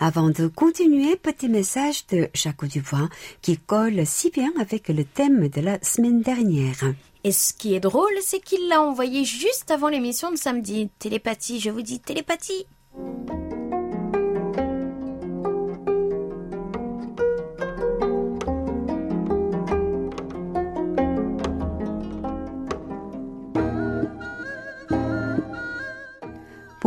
[0.00, 3.10] Avant de continuer, petit message de Jacques Dubois
[3.42, 6.82] qui colle si bien avec le thème de la semaine dernière.
[7.26, 10.90] Et ce qui est drôle, c'est qu'il l'a envoyé juste avant l'émission de samedi.
[11.00, 12.66] Télépathie, je vous dis télépathie.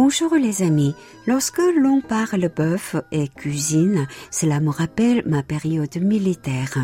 [0.01, 0.95] Bonjour les amis.
[1.27, 6.77] Lorsque l'on parle bœuf et cuisine, cela me rappelle ma période militaire.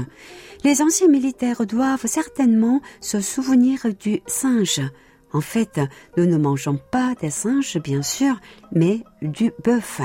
[0.65, 4.81] Les anciens militaires doivent certainement se souvenir du singe.
[5.31, 5.79] En fait,
[6.17, 8.35] nous ne mangeons pas des singes, bien sûr,
[8.73, 10.01] mais du bœuf.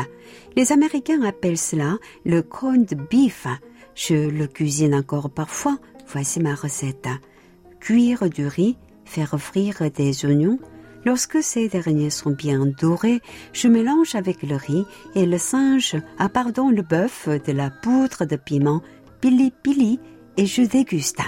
[0.54, 3.48] Les Américains appellent cela le corned beef.
[3.96, 5.78] Je le cuisine encore parfois.
[6.06, 7.08] Voici ma recette.
[7.80, 10.60] Cuire du riz, faire frire des oignons,
[11.04, 13.20] Lorsque ces derniers sont bien dorés,
[13.52, 14.84] je mélange avec le riz
[15.14, 18.82] et le singe, ah pardon, le bœuf, de la poudre de piment,
[19.20, 19.98] pili pili,
[20.36, 21.20] et je déguste.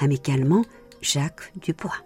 [0.00, 0.64] Amicalement,
[1.00, 2.04] Jacques Dubois.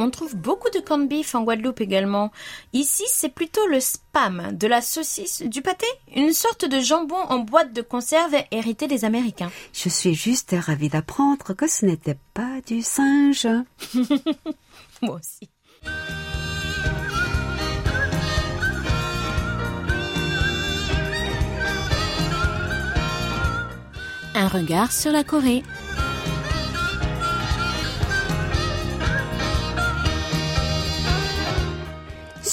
[0.00, 2.32] On trouve beaucoup de corned beef en Guadeloupe également.
[2.72, 5.84] Ici, c'est plutôt le spam, de la saucisse, du pâté,
[6.16, 9.52] une sorte de jambon en boîte de conserve hérité des Américains.
[9.74, 13.46] Je suis juste ravie d'apprendre que ce n'était pas du singe.
[15.02, 15.50] Moi aussi.
[24.34, 25.62] Un regard sur la Corée.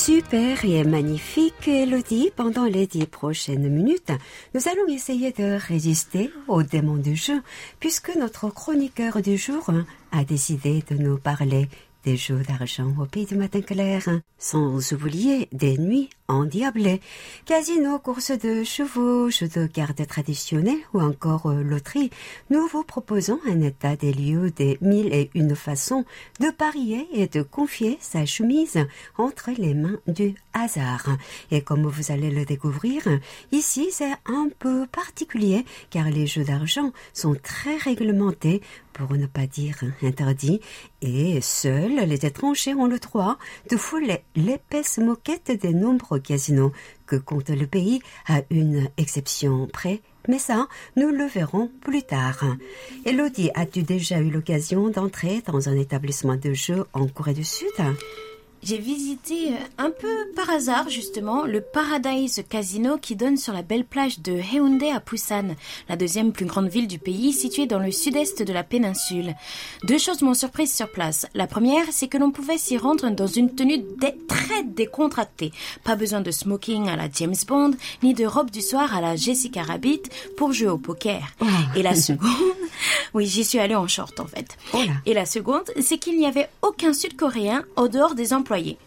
[0.07, 2.31] Super et magnifique, Elodie.
[2.33, 4.13] Pendant les dix prochaines minutes,
[4.53, 7.41] nous allons essayer de résister au démon du jeu,
[7.81, 9.69] puisque notre chroniqueur du jour
[10.13, 11.67] a décidé de nous parler
[12.05, 14.01] des jeux d'argent au pays du matin clair,
[14.37, 17.01] sans oublier des nuits endiablées,
[17.45, 22.09] casino, courses de chevaux, jeux de cartes traditionnels ou encore euh, loterie.
[22.49, 26.05] Nous vous proposons un état des lieux des mille et une façons
[26.39, 28.77] de parier et de confier sa chemise
[29.17, 31.17] entre les mains du hasard.
[31.51, 33.03] Et comme vous allez le découvrir,
[33.51, 38.61] ici c'est un peu particulier car les jeux d'argent sont très réglementés
[38.97, 40.59] pour ne pas dire interdits,
[41.01, 43.37] et seuls les étrangers ont le droit
[43.69, 45.73] de fouler l'épaisse moquette des
[46.17, 46.71] nombreux casinos
[47.05, 50.01] que compte le pays, à une exception près.
[50.27, 52.43] Mais ça, nous le verrons plus tard.
[53.05, 57.71] Elodie, as-tu déjà eu l'occasion d'entrer dans un établissement de jeu en Corée du Sud?
[58.63, 63.61] J'ai visité euh, un peu par hasard justement le Paradise Casino qui donne sur la
[63.61, 65.55] belle plage de Haeundae à Busan,
[65.87, 69.35] la deuxième plus grande ville du pays située dans le sud-est de la péninsule.
[69.83, 71.27] Deux choses m'ont surprise sur place.
[71.33, 73.83] La première, c'est que l'on pouvait s'y rendre dans une tenue
[74.27, 75.51] très décontractée.
[75.83, 77.71] Pas besoin de smoking à la James Bond,
[78.03, 80.03] ni de robe du soir à la Jessica Rabbit
[80.35, 81.21] pour jouer au poker.
[81.75, 82.31] Et la seconde,
[83.13, 84.57] oui, j'y suis allée en short en fait.
[84.73, 84.79] Oh.
[85.05, 88.33] Et la seconde, c'est qu'il n'y avait aucun Sud-Coréen au dehors des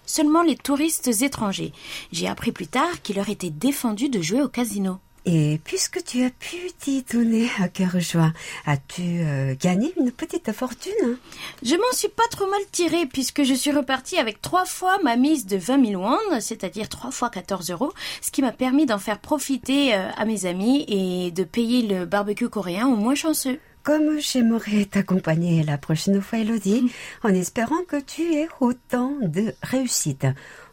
[0.06, 1.72] seulement les touristes étrangers.
[2.12, 4.98] J'ai appris plus tard qu'il leur était défendu de jouer au casino.
[5.26, 8.32] Et puisque tu as pu t'y donner à cœur joie,
[8.64, 11.18] as-tu euh, gagné une petite fortune
[11.62, 15.16] Je m'en suis pas trop mal tirée puisque je suis repartie avec trois fois ma
[15.16, 17.92] mise de 20 000 won, c'est-à-dire trois fois 14 euros,
[18.22, 22.06] ce qui m'a permis d'en faire profiter euh, à mes amis et de payer le
[22.06, 23.60] barbecue coréen au moins chanceux.
[23.82, 26.92] Comme j'aimerais t'accompagner la prochaine fois, Elodie,
[27.24, 30.26] en espérant que tu aies autant de réussite.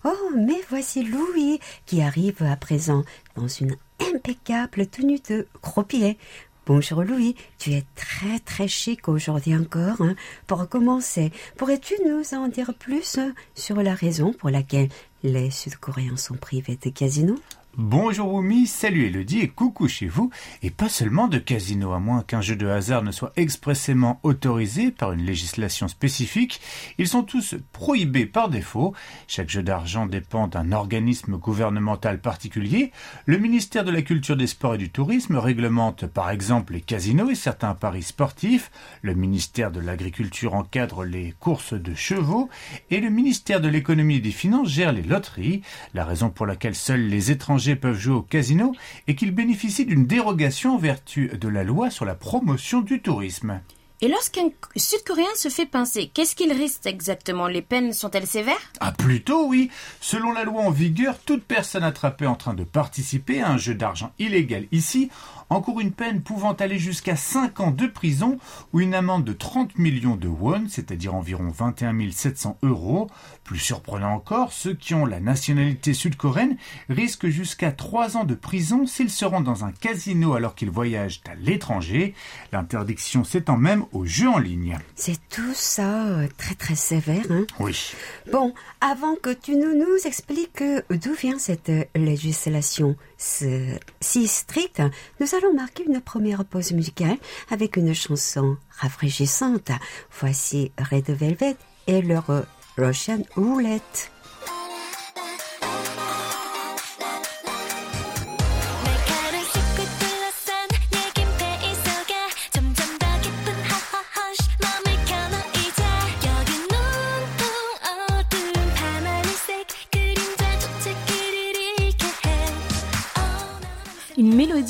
[0.04, 3.04] Oh, mais voici Louis qui arrive à présent
[3.36, 3.76] dans une
[4.14, 6.18] impeccable tenue de croupier.
[6.66, 10.02] Bonjour Louis, tu es très très chic aujourd'hui encore.
[10.02, 10.16] hein.
[10.48, 14.90] Pour commencer, pourrais-tu nous en dire plus euh, sur la raison pour laquelle
[15.24, 17.36] les Sud-Coréens sont privés de casino?
[17.80, 20.32] Bonjour Oumi, salut Elodie et coucou chez vous.
[20.64, 24.90] Et pas seulement de casino, à moins qu'un jeu de hasard ne soit expressément autorisé
[24.90, 26.60] par une législation spécifique.
[26.98, 28.96] Ils sont tous prohibés par défaut.
[29.28, 32.92] Chaque jeu d'argent dépend d'un organisme gouvernemental particulier.
[33.28, 37.30] Le ministère de la Culture, des Sports et du Tourisme réglemente par exemple les casinos
[37.30, 38.72] et certains paris sportifs.
[39.04, 42.50] Le ministère de l'Agriculture encadre les courses de chevaux.
[42.90, 45.62] Et le ministère de l'Économie et des Finances gère les loteries.
[45.94, 48.74] La raison pour laquelle seuls les étrangers peuvent jouer au casino
[49.08, 53.60] est qu'ils bénéficient d'une dérogation en vertu de la loi sur la promotion du tourisme.
[54.00, 57.48] Et lorsqu'un Sud-Coréen se fait pincer, qu'est-ce qu'il risque exactement?
[57.48, 58.72] Les peines sont-elles sévères?
[58.80, 59.72] Ah plutôt oui.
[60.02, 63.74] Selon la loi en vigueur, toute personne attrapée en train de participer à un jeu
[63.74, 65.10] d'argent illégal ici
[65.50, 68.38] encourt une peine pouvant aller jusqu'à 5 ans de prison
[68.74, 73.10] ou une amende de 30 millions de won, c'est-à-dire environ 21 700 euros.
[73.44, 76.58] Plus surprenant encore, ceux qui ont la nationalité sud-coréenne
[76.90, 81.22] risquent jusqu'à 3 ans de prison s'ils se rendent dans un casino alors qu'ils voyagent
[81.30, 82.14] à l'étranger.
[82.52, 84.78] L'interdiction s'étend même aux jeux en ligne.
[84.96, 87.94] C'est tout ça euh, très très sévère, hein Oui.
[88.32, 94.82] Bon, avant que tu ne nous expliques euh, d'où vient cette euh, législation si stricte,
[95.20, 97.18] nous allons marquer une première pause musicale
[97.50, 99.72] avec une chanson rafraîchissante.
[100.20, 101.58] Voici Red Velvet
[101.88, 102.46] et leur
[102.78, 104.12] Russian Roulette.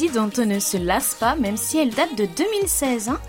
[0.05, 3.09] Dont on ne se lasse pas, même si elle date de 2016.
[3.09, 3.19] hein.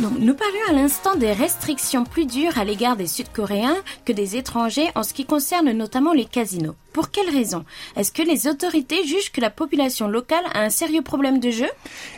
[0.00, 4.90] Nous parlions à l'instant des restrictions plus dures à l'égard des Sud-Coréens que des étrangers
[4.94, 6.76] en ce qui concerne notamment les casinos.
[6.92, 7.64] Pour quelles raisons
[7.96, 11.68] Est-ce que les autorités jugent que la population locale a un sérieux problème de jeu?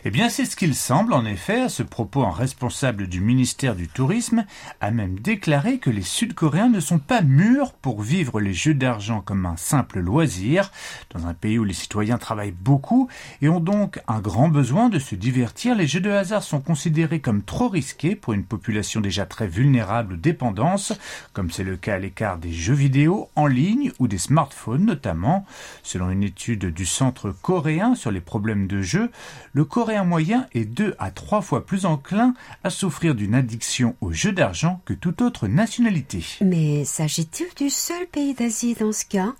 [0.05, 1.63] Eh bien, c'est ce qu'il semble, en effet.
[1.63, 4.47] À ce propos, un responsable du ministère du Tourisme
[4.81, 9.21] a même déclaré que les Sud-Coréens ne sont pas mûrs pour vivre les jeux d'argent
[9.21, 10.71] comme un simple loisir,
[11.15, 13.09] dans un pays où les citoyens travaillent beaucoup
[13.43, 15.75] et ont donc un grand besoin de se divertir.
[15.75, 20.15] Les jeux de hasard sont considérés comme trop risqués pour une population déjà très vulnérable
[20.15, 20.93] aux dépendances,
[21.33, 25.45] comme c'est le cas à l'écart des jeux vidéo en ligne ou des smartphones notamment.
[25.83, 29.11] Selon une étude du Centre coréen sur les problèmes de jeu,
[29.53, 32.35] le coréen moyen est deux à trois fois plus enclin
[32.65, 36.25] à souffrir d'une addiction aux jeux d'argent que toute autre nationalité.
[36.41, 39.35] Mais s'agit-il du seul pays d'Asie dans ce cas?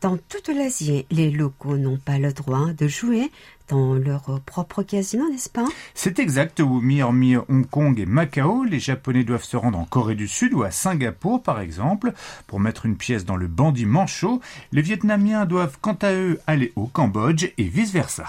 [0.00, 3.30] Dans toute l'Asie, les locaux n'ont pas le droit de jouer
[3.68, 8.80] dans leur propre casino, n'est-ce pas C'est exact, Wumi, hormis Hong Kong et Macao, les
[8.80, 12.12] Japonais doivent se rendre en Corée du Sud ou à Singapour, par exemple,
[12.46, 14.40] pour mettre une pièce dans le bandit manchot.
[14.72, 18.26] Les Vietnamiens doivent, quant à eux, aller au Cambodge et vice-versa.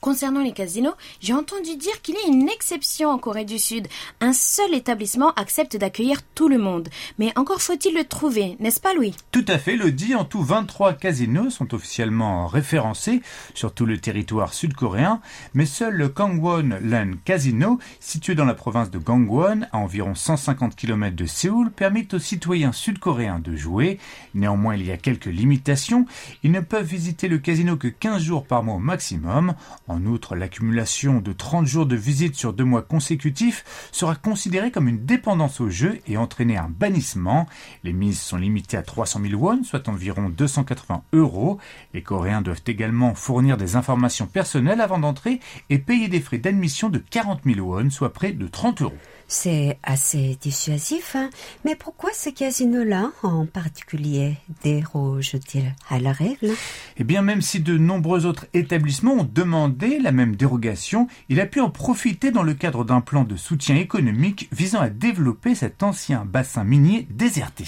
[0.00, 3.88] Concernant les casinos, j'ai entendu dire qu'il y a une exception en Corée du Sud.
[4.20, 6.88] Un seul établissement accepte d'accueillir tout le monde.
[7.18, 9.14] Mais encore faut-il le trouver, n'est-ce pas Louis?
[9.32, 10.14] Tout à fait, le dit.
[10.14, 13.22] En tout, 23 casinos sont officiellement référencés
[13.54, 15.20] sur tout le territoire sud-coréen,
[15.54, 20.76] mais seul le Gangwon Land Casino, situé dans la province de Gangwon, à environ 150
[20.76, 23.98] km de Séoul, permet aux citoyens sud-coréens de jouer.
[24.34, 26.06] Néanmoins, il y a quelques limitations.
[26.44, 29.54] Ils ne peuvent visiter le casino que 15 jours par mois maximum.
[29.88, 34.86] En outre, l'accumulation de 30 jours de visite sur deux mois consécutifs sera considérée comme
[34.86, 37.46] une dépendance au jeu et entraîner un bannissement.
[37.84, 41.58] Les mises sont limitées à 300 000 won, soit environ 280 euros.
[41.94, 46.90] Les Coréens doivent également fournir des informations personnelles avant d'entrer et payer des frais d'admission
[46.90, 48.98] de 40 000 won, soit près de 30 euros.
[49.30, 51.28] C'est assez dissuasif, hein
[51.62, 56.54] mais pourquoi ce casino-là en particulier déroge-t-il à la règle?
[56.96, 61.46] Eh bien, même si de nombreux autres établissements ont demandé la même dérogation, il a
[61.46, 65.82] pu en profiter dans le cadre d'un plan de soutien économique visant à développer cet
[65.82, 67.66] ancien bassin minier déserté.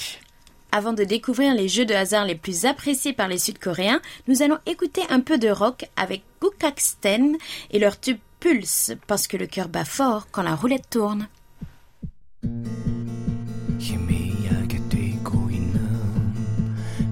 [0.72, 4.58] Avant de découvrir les jeux de hasard les plus appréciés par les Sud-Coréens, nous allons
[4.64, 7.36] écouter un peu de rock avec Gukaksten
[7.70, 11.28] et leur tube Pulse, parce que le cœur bat fort quand la roulette tourne.
[13.79, 15.79] 희미하게 뛰고 있는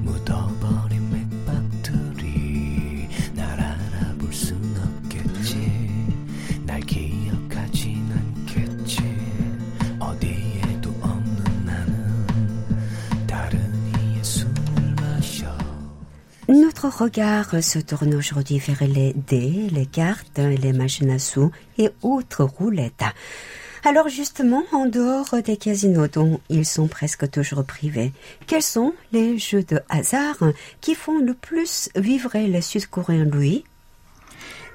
[0.03, 5.55] 묻어버린 맥박들이 날 알아볼 순 없겠지
[6.65, 9.01] 날 기억하진 않겠지
[9.99, 12.27] 어디에도 없는 나는
[13.27, 15.55] 다른 이의 숨을 마셔
[16.49, 21.89] Notre regard se tourne aujourd'hui vers les dés, les cartes, les machines à sous et
[22.01, 23.05] autres roulettes.
[23.84, 28.12] Alors justement, en dehors des casinos dont ils sont presque toujours privés,
[28.46, 30.38] quels sont les jeux de hasard
[30.80, 33.64] qui font le plus vibrer les Sud-Coréens, Louis?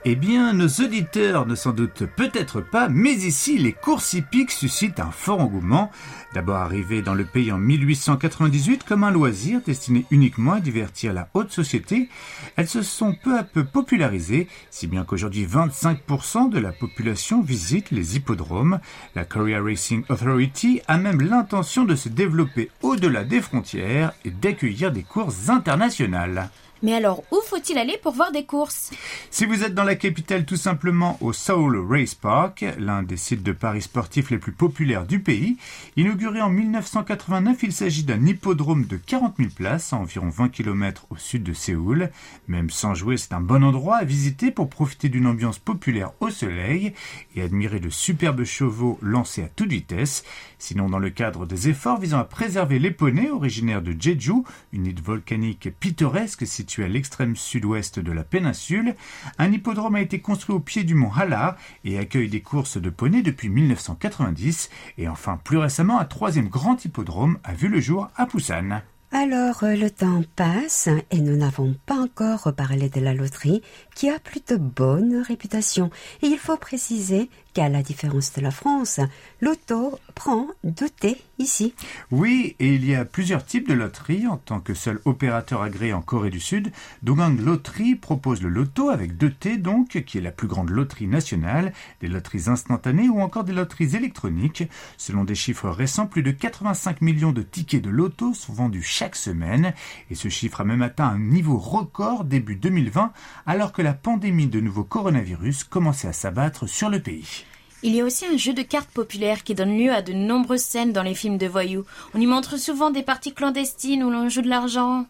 [0.06, 5.00] Eh bien, nos auditeurs ne s'en doutent peut-être pas, mais ici, les courses hippiques suscitent
[5.00, 5.92] un fort engouement.
[6.34, 11.30] D'abord arrivé dans le pays en 1898 comme un loisir destiné uniquement à divertir la
[11.34, 12.10] haute société,
[12.58, 17.92] elles se sont peu à peu popularisées, si bien qu'aujourd'hui 25% de la population visite
[17.92, 18.80] les hippodromes.
[19.16, 24.92] La Korea Racing Authority a même l'intention de se développer au-delà des frontières et d'accueillir
[24.92, 26.50] des courses internationales.
[26.84, 28.92] Mais alors, où faut-il aller pour voir des courses?
[29.32, 33.42] Si vous êtes dans la capitale, tout simplement au Seoul Race Park, l'un des sites
[33.42, 35.56] de paris sportifs les plus populaires du pays.
[35.96, 41.08] Inauguré en 1989, il s'agit d'un hippodrome de 40 000 places à environ 20 km
[41.10, 42.12] au sud de Séoul.
[42.50, 46.30] Même sans jouer, c'est un bon endroit à visiter pour profiter d'une ambiance populaire au
[46.32, 46.94] soleil
[47.38, 50.26] et admirer de superbes chevaux lancés à toute vitesse.
[50.60, 54.86] Sinon, dans le cadre des efforts visant à préserver les poneys originaires de Jeju, une
[54.86, 58.96] île volcanique pittoresque située à l'extrême sud-ouest de la péninsule,
[59.38, 62.90] un hippodrome a été construit au pied du mont Hala et accueille des courses de
[62.90, 64.70] poneys depuis 1990.
[64.98, 68.82] Et enfin, plus récemment, un troisième grand hippodrome a vu le jour à Busan.
[69.16, 73.62] Alors, euh, le temps passe et nous n'avons pas encore parlé de la loterie
[73.94, 75.92] qui a plutôt bonne réputation.
[76.24, 79.00] Et il faut préciser qu'à la différence de la France,
[79.42, 81.74] l'auto prend deux thé ici.
[82.12, 84.28] Oui, et il y a plusieurs types de loteries.
[84.28, 88.90] En tant que seul opérateur agréé en Corée du Sud, Dogang Loterie propose le loto
[88.90, 93.44] avec 2T donc, qui est la plus grande loterie nationale, des loteries instantanées ou encore
[93.44, 94.64] des loteries électroniques.
[94.98, 99.16] Selon des chiffres récents, plus de 85 millions de tickets de loto sont vendus chaque
[99.16, 99.74] semaine,
[100.10, 103.12] et ce chiffre a même atteint un niveau record début 2020,
[103.46, 107.43] alors que la pandémie de nouveau coronavirus commençait à s'abattre sur le pays.
[107.86, 110.62] Il y a aussi un jeu de cartes populaire qui donne lieu à de nombreuses
[110.62, 111.84] scènes dans les films de voyous.
[112.14, 115.06] On y montre souvent des parties clandestines où l'on joue de l'argent.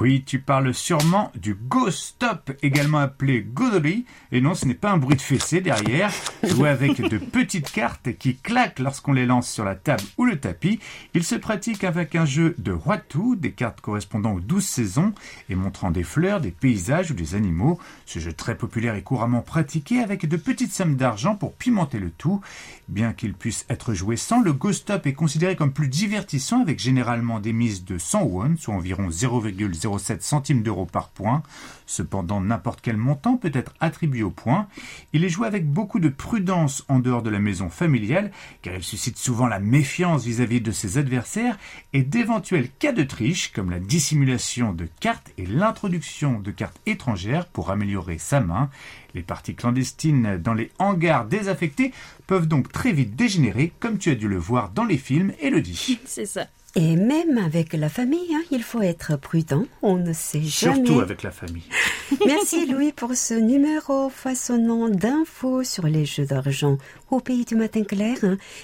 [0.00, 4.04] Oui, tu parles sûrement du Go Stop, également appelé Godori.
[4.30, 6.12] Et non, ce n'est pas un bruit de fessée derrière.
[6.44, 10.38] Joué avec de petites cartes qui claquent lorsqu'on les lance sur la table ou le
[10.38, 10.78] tapis.
[11.14, 15.12] Il se pratique avec un jeu de Watu, des cartes correspondant aux 12 saisons
[15.48, 17.80] et montrant des fleurs, des paysages ou des animaux.
[18.06, 22.10] Ce jeu très populaire est couramment pratiqué avec de petites sommes d'argent pour pimenter le
[22.10, 22.40] tout.
[22.88, 26.78] Bien qu'il puisse être joué sans, le Go Stop est considéré comme plus divertissant avec
[26.78, 31.42] généralement des mises de 100 won, soit environ 0,0 0,07 centimes d'euros par point.
[31.86, 34.68] Cependant, n'importe quel montant peut être attribué au point.
[35.12, 38.30] Il est joué avec beaucoup de prudence en dehors de la maison familiale,
[38.62, 41.58] car il suscite souvent la méfiance vis-à-vis de ses adversaires
[41.92, 47.46] et d'éventuels cas de triche, comme la dissimulation de cartes et l'introduction de cartes étrangères
[47.46, 48.68] pour améliorer sa main.
[49.14, 51.92] Les parties clandestines dans les hangars désaffectés
[52.26, 55.98] peuvent donc très vite dégénérer, comme tu as dû le voir dans les films, Elodie.
[56.04, 56.46] C'est ça.
[56.75, 59.65] Et même avec la famille, hein, il faut être prudent.
[59.83, 60.87] On ne sait jamais.
[60.87, 61.69] Surtout avec la famille.
[62.25, 66.79] Merci Louis pour ce numéro façonnant d'infos sur les jeux d'argent
[67.11, 68.17] au pays du matin clair.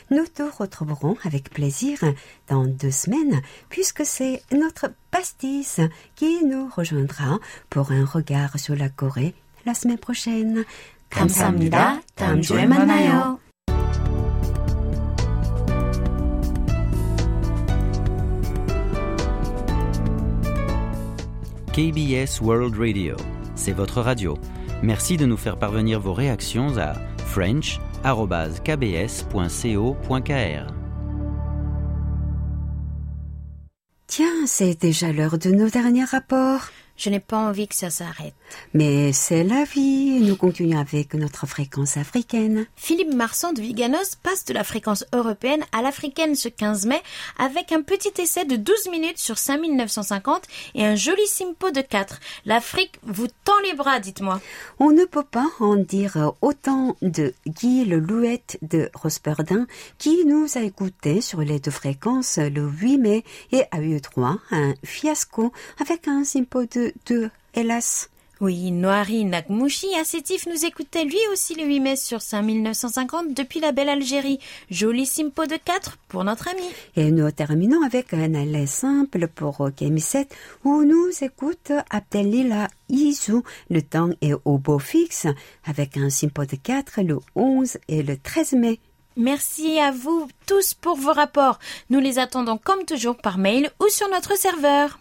[0.09, 1.99] Nous te retrouverons avec plaisir
[2.47, 5.79] dans deux semaines puisque c'est notre pastis
[6.15, 7.37] qui nous rejoindra
[7.69, 9.35] pour un regard sur la Corée
[9.67, 10.65] la semaine prochaine.
[11.09, 12.01] 감사합니다.
[12.15, 13.39] 다음 주에 만나요.
[21.74, 23.16] KBS World Radio,
[23.56, 24.38] c'est votre radio.
[24.84, 28.04] Merci de nous faire parvenir vos réactions à french.kbs.co.kr.
[34.06, 36.68] Tiens, c'est déjà l'heure de nos derniers rapports.
[36.96, 38.34] Je n'ai pas envie que ça s'arrête.
[38.72, 40.20] Mais c'est la vie.
[40.20, 42.66] Nous continuons avec notre fréquence africaine.
[42.76, 47.00] Philippe Marsan de Viganos passe de la fréquence européenne à l'africaine ce 15 mai
[47.38, 50.42] avec un petit essai de 12 minutes sur 5950
[50.74, 52.20] et un joli simpo de 4.
[52.46, 54.40] L'Afrique vous tend les bras, dites-moi.
[54.78, 59.66] On ne peut pas en dire autant de Guy Le Louette de Rosperdin
[59.98, 64.36] qui nous a écoutés sur les deux fréquences le 8 mai et a eu droit
[64.50, 68.10] à un fiasco avec un simpo de 2, hélas.
[68.40, 73.70] Oui, Noari Nakmouchi, Assétif, nous écoutait lui aussi le 8 mai sur 5950 depuis la
[73.70, 74.40] belle Algérie.
[74.70, 76.66] Joli simpo de 4 pour notre ami.
[76.96, 80.26] Et nous terminons avec un aller simple pour Kémisset
[80.64, 83.44] où nous écoute Abdelila Izou.
[83.70, 85.28] Le temps est au beau fixe
[85.64, 88.80] avec un simpo de 4 le 11 et le 13 mai.
[89.16, 91.60] Merci à vous tous pour vos rapports.
[91.88, 94.98] Nous les attendons comme toujours par mail ou sur notre serveur.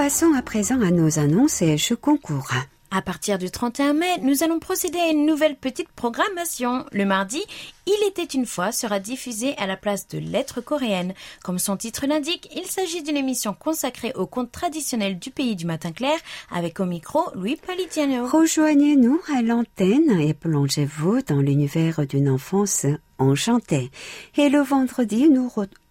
[0.00, 2.50] Passons à présent à nos annonces et jeux concours.
[2.90, 6.86] À partir du 31 mai, nous allons procéder à une nouvelle petite programmation.
[6.92, 7.42] Le mardi,
[7.86, 11.12] Il était une fois sera diffusé à la place de Lettres coréennes.
[11.44, 15.66] Comme son titre l'indique, il s'agit d'une émission consacrée aux contes traditionnels du pays du
[15.66, 16.16] matin clair
[16.50, 18.26] avec au micro Louis Palitiano.
[18.26, 22.86] Rejoignez-nous à l'antenne et plongez-vous dans l'univers d'une enfance
[23.18, 23.90] enchantée.
[24.38, 25.50] Et le vendredi, nous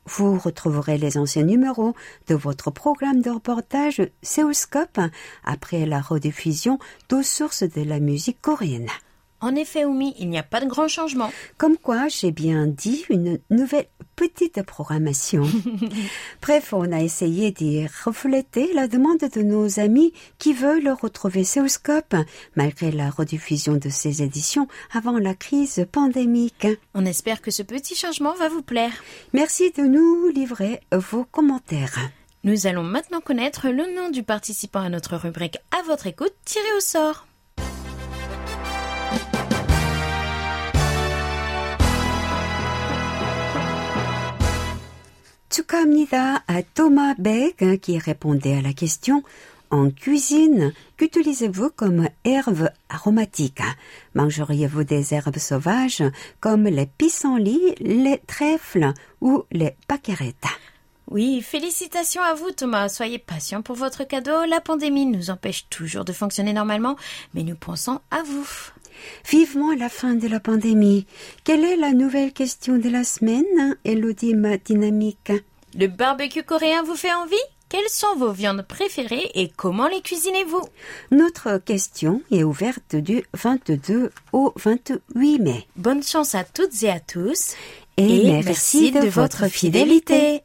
[0.09, 1.93] vous retrouverez les anciens numéros
[2.27, 4.99] de votre programme de reportage Séoulscope
[5.43, 6.79] après la rediffusion
[7.09, 8.89] d'aux sources de la musique coréenne.
[9.41, 11.31] En effet, Oumi, il n'y a pas de grand changement.
[11.57, 15.43] Comme quoi, j'ai bien dit une nouvelle petite programmation.
[16.41, 22.15] Bref, on a essayé d'y refléter la demande de nos amis qui veulent retrouver Séoulscope
[22.55, 26.67] malgré la rediffusion de ces éditions avant la crise pandémique.
[26.93, 28.91] On espère que ce petit changement va vous plaire.
[29.31, 31.97] Merci de nous livrer vos commentaires.
[32.43, 36.67] Nous allons maintenant connaître le nom du participant à notre rubrique À votre écoute tiré
[36.77, 37.28] au sort.
[45.69, 49.23] Tsukamnida à Thomas Beck qui répondait à la question
[49.69, 53.61] en cuisine, qu'utilisez-vous comme herbes aromatiques
[54.15, 56.03] Mangeriez-vous des herbes sauvages
[56.39, 60.47] comme les pissenlits, les trèfles ou les paquerettes
[61.07, 62.89] Oui, félicitations à vous Thomas.
[62.89, 64.45] Soyez patient pour votre cadeau.
[64.49, 66.95] La pandémie nous empêche toujours de fonctionner normalement,
[67.35, 68.47] mais nous pensons à vous.
[69.29, 71.05] Vivement la fin de la pandémie.
[71.43, 75.31] Quelle est la nouvelle question de la semaine, Elodie ma dynamique?
[75.77, 77.35] Le barbecue coréen vous fait envie?
[77.69, 80.63] Quelles sont vos viandes préférées et comment les cuisinez-vous?
[81.11, 85.67] Notre question est ouverte du 22 au 28 mai.
[85.75, 87.53] Bonne chance à toutes et à tous.
[87.97, 90.41] Et, merci, de, votre fidélité.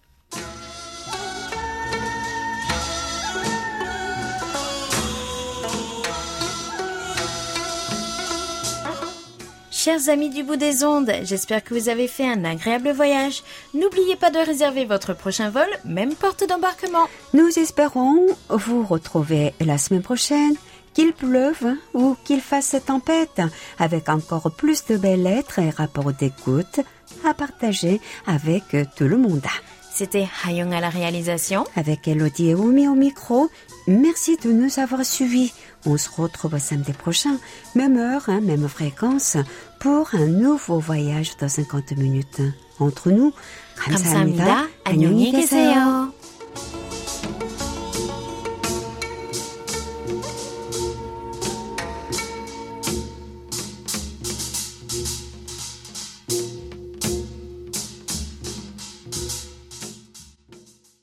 [9.85, 13.43] Chers amis du bout des ondes, j'espère que vous avez fait un agréable voyage.
[13.75, 17.07] N'oubliez pas de réserver votre prochain vol, même porte d'embarquement.
[17.35, 20.55] Nous espérons vous retrouver la semaine prochaine,
[20.95, 23.43] qu'il pleuve ou qu'il fasse tempête,
[23.79, 26.81] avec encore plus de belles lettres et rapports d'écoute
[27.23, 28.65] à partager avec
[28.97, 29.43] tout le monde.
[29.95, 31.65] C'était Hayong à la réalisation.
[31.77, 33.49] Avec Elodie et Oumi au micro,
[33.87, 35.53] merci de nous avoir suivis.
[35.87, 37.37] On se retrouve samedi prochain,
[37.77, 39.37] même heure, hein, même fréquence,
[39.80, 42.42] pour un nouveau voyage dans 50 minutes.
[42.80, 43.34] Entre nous,
[43.76, 44.46] 감사합니다.
[44.46, 44.70] 감사합니다.
[44.86, 46.14] 안녕히 계세요.